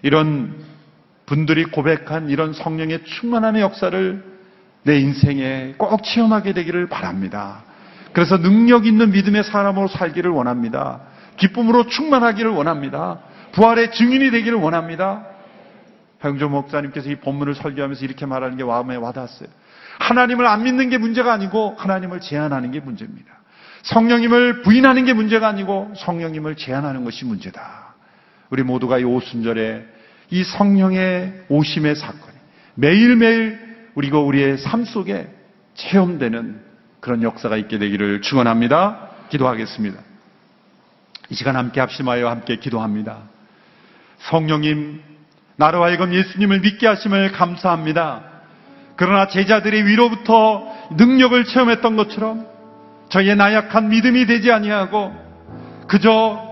이런 0.00 0.64
분들이 1.26 1.64
고백한 1.64 2.30
이런 2.30 2.54
성령의 2.54 3.04
충만함의 3.04 3.60
역사를 3.60 4.24
내 4.84 4.98
인생에 4.98 5.74
꼭 5.76 6.02
체험하게 6.02 6.54
되기를 6.54 6.88
바랍니다. 6.88 7.64
그래서 8.14 8.38
능력 8.38 8.86
있는 8.86 9.10
믿음의 9.10 9.44
사람으로 9.44 9.88
살기를 9.88 10.30
원합니다. 10.30 11.00
기쁨으로 11.36 11.86
충만하기를 11.88 12.50
원합니다. 12.50 13.18
부활의 13.52 13.92
증인이 13.92 14.30
되기를 14.30 14.58
원합니다. 14.58 15.26
황조 16.20 16.48
목사님께서 16.48 17.10
이 17.10 17.16
본문을 17.16 17.54
설교하면서 17.54 18.04
이렇게 18.04 18.26
말하는 18.26 18.56
게 18.56 18.64
마음에 18.64 18.96
와닿았어요. 18.96 19.48
하나님을 19.98 20.46
안 20.46 20.64
믿는 20.64 20.90
게 20.90 20.98
문제가 20.98 21.32
아니고 21.32 21.76
하나님을 21.78 22.20
제한하는 22.20 22.70
게 22.70 22.80
문제입니다. 22.80 23.38
성령님을 23.82 24.62
부인하는 24.62 25.04
게 25.04 25.12
문제가 25.12 25.48
아니고 25.48 25.92
성령님을 25.96 26.56
제한하는 26.56 27.04
것이 27.04 27.24
문제다. 27.24 27.94
우리 28.50 28.62
모두가 28.62 28.98
이 28.98 29.04
오순절에 29.04 29.86
이 30.30 30.44
성령의 30.44 31.44
오심의 31.48 31.96
사건이 31.96 32.36
매일매일 32.74 33.58
우리가 33.94 34.18
우리의 34.18 34.58
삶 34.58 34.84
속에 34.84 35.28
체험되는 35.74 36.60
그런 37.00 37.22
역사가 37.22 37.56
있게 37.56 37.78
되기를 37.78 38.22
축원합니다. 38.22 39.10
기도하겠습니다. 39.30 40.00
이 41.30 41.34
시간 41.34 41.56
함께 41.56 41.80
합심하여 41.80 42.28
함께 42.28 42.56
기도합니다. 42.56 43.22
성령님, 44.18 45.00
나로 45.56 45.82
하여금 45.82 46.12
예수님을 46.14 46.60
믿게 46.60 46.86
하심을 46.86 47.32
감사합니다. 47.32 48.22
그러나 48.96 49.28
제자들이 49.28 49.84
위로부터 49.84 50.66
능력을 50.96 51.44
체험했던 51.44 51.96
것처럼 51.96 52.46
저희의 53.10 53.36
나약한 53.36 53.88
믿음이 53.88 54.26
되지 54.26 54.50
아니하고 54.52 55.12
그저 55.86 56.46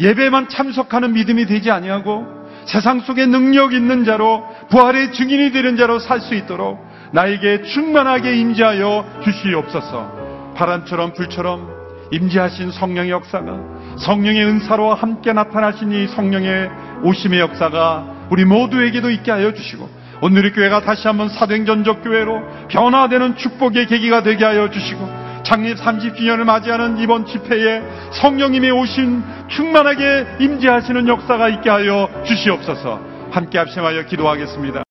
예배만 0.00 0.48
참석하는 0.48 1.12
믿음이 1.12 1.46
되지 1.46 1.70
아니하고 1.70 2.26
세상 2.66 3.00
속에 3.00 3.26
능력 3.26 3.72
있는 3.72 4.04
자로 4.04 4.44
부활의 4.70 5.12
증인이 5.12 5.52
되는 5.52 5.76
자로 5.76 5.98
살 5.98 6.20
수 6.20 6.34
있도록 6.34 6.78
나에게 7.12 7.62
충만하게 7.62 8.36
임재하여 8.38 9.20
주시옵소서. 9.24 10.54
바람처럼 10.54 11.12
불처럼 11.12 11.81
임재하신 12.12 12.70
성령의 12.70 13.10
역사가 13.10 13.96
성령의 13.96 14.44
은사로 14.44 14.94
함께 14.94 15.32
나타나신 15.32 15.92
이 15.92 16.06
성령의 16.08 16.70
오심의 17.02 17.40
역사가 17.40 18.28
우리 18.30 18.44
모두에게도 18.44 19.10
있게 19.10 19.30
하여 19.30 19.52
주시고 19.52 19.88
오늘 20.20 20.44
의 20.44 20.52
교회가 20.52 20.82
다시 20.82 21.08
한번 21.08 21.28
사도행전적 21.28 22.04
교회로 22.04 22.68
변화되는 22.68 23.36
축복의 23.36 23.86
계기가 23.86 24.22
되게 24.22 24.44
하여 24.44 24.70
주시고 24.70 25.22
창립 25.42 25.76
30주년을 25.76 26.44
맞이하는 26.44 26.98
이번 26.98 27.26
집회에 27.26 27.82
성령님이 28.12 28.70
오신 28.70 29.22
충만하게 29.48 30.36
임재하시는 30.38 31.08
역사가 31.08 31.48
있게 31.48 31.68
하여 31.68 32.08
주시옵소서. 32.24 33.00
함께 33.32 33.58
합심하여 33.58 34.04
기도하겠습니다. 34.06 34.84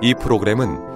이 0.00 0.14
프로그램은 0.14 0.95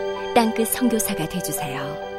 땅끝 0.33 0.69
성교사가 0.69 1.27
되주세요 1.27 2.10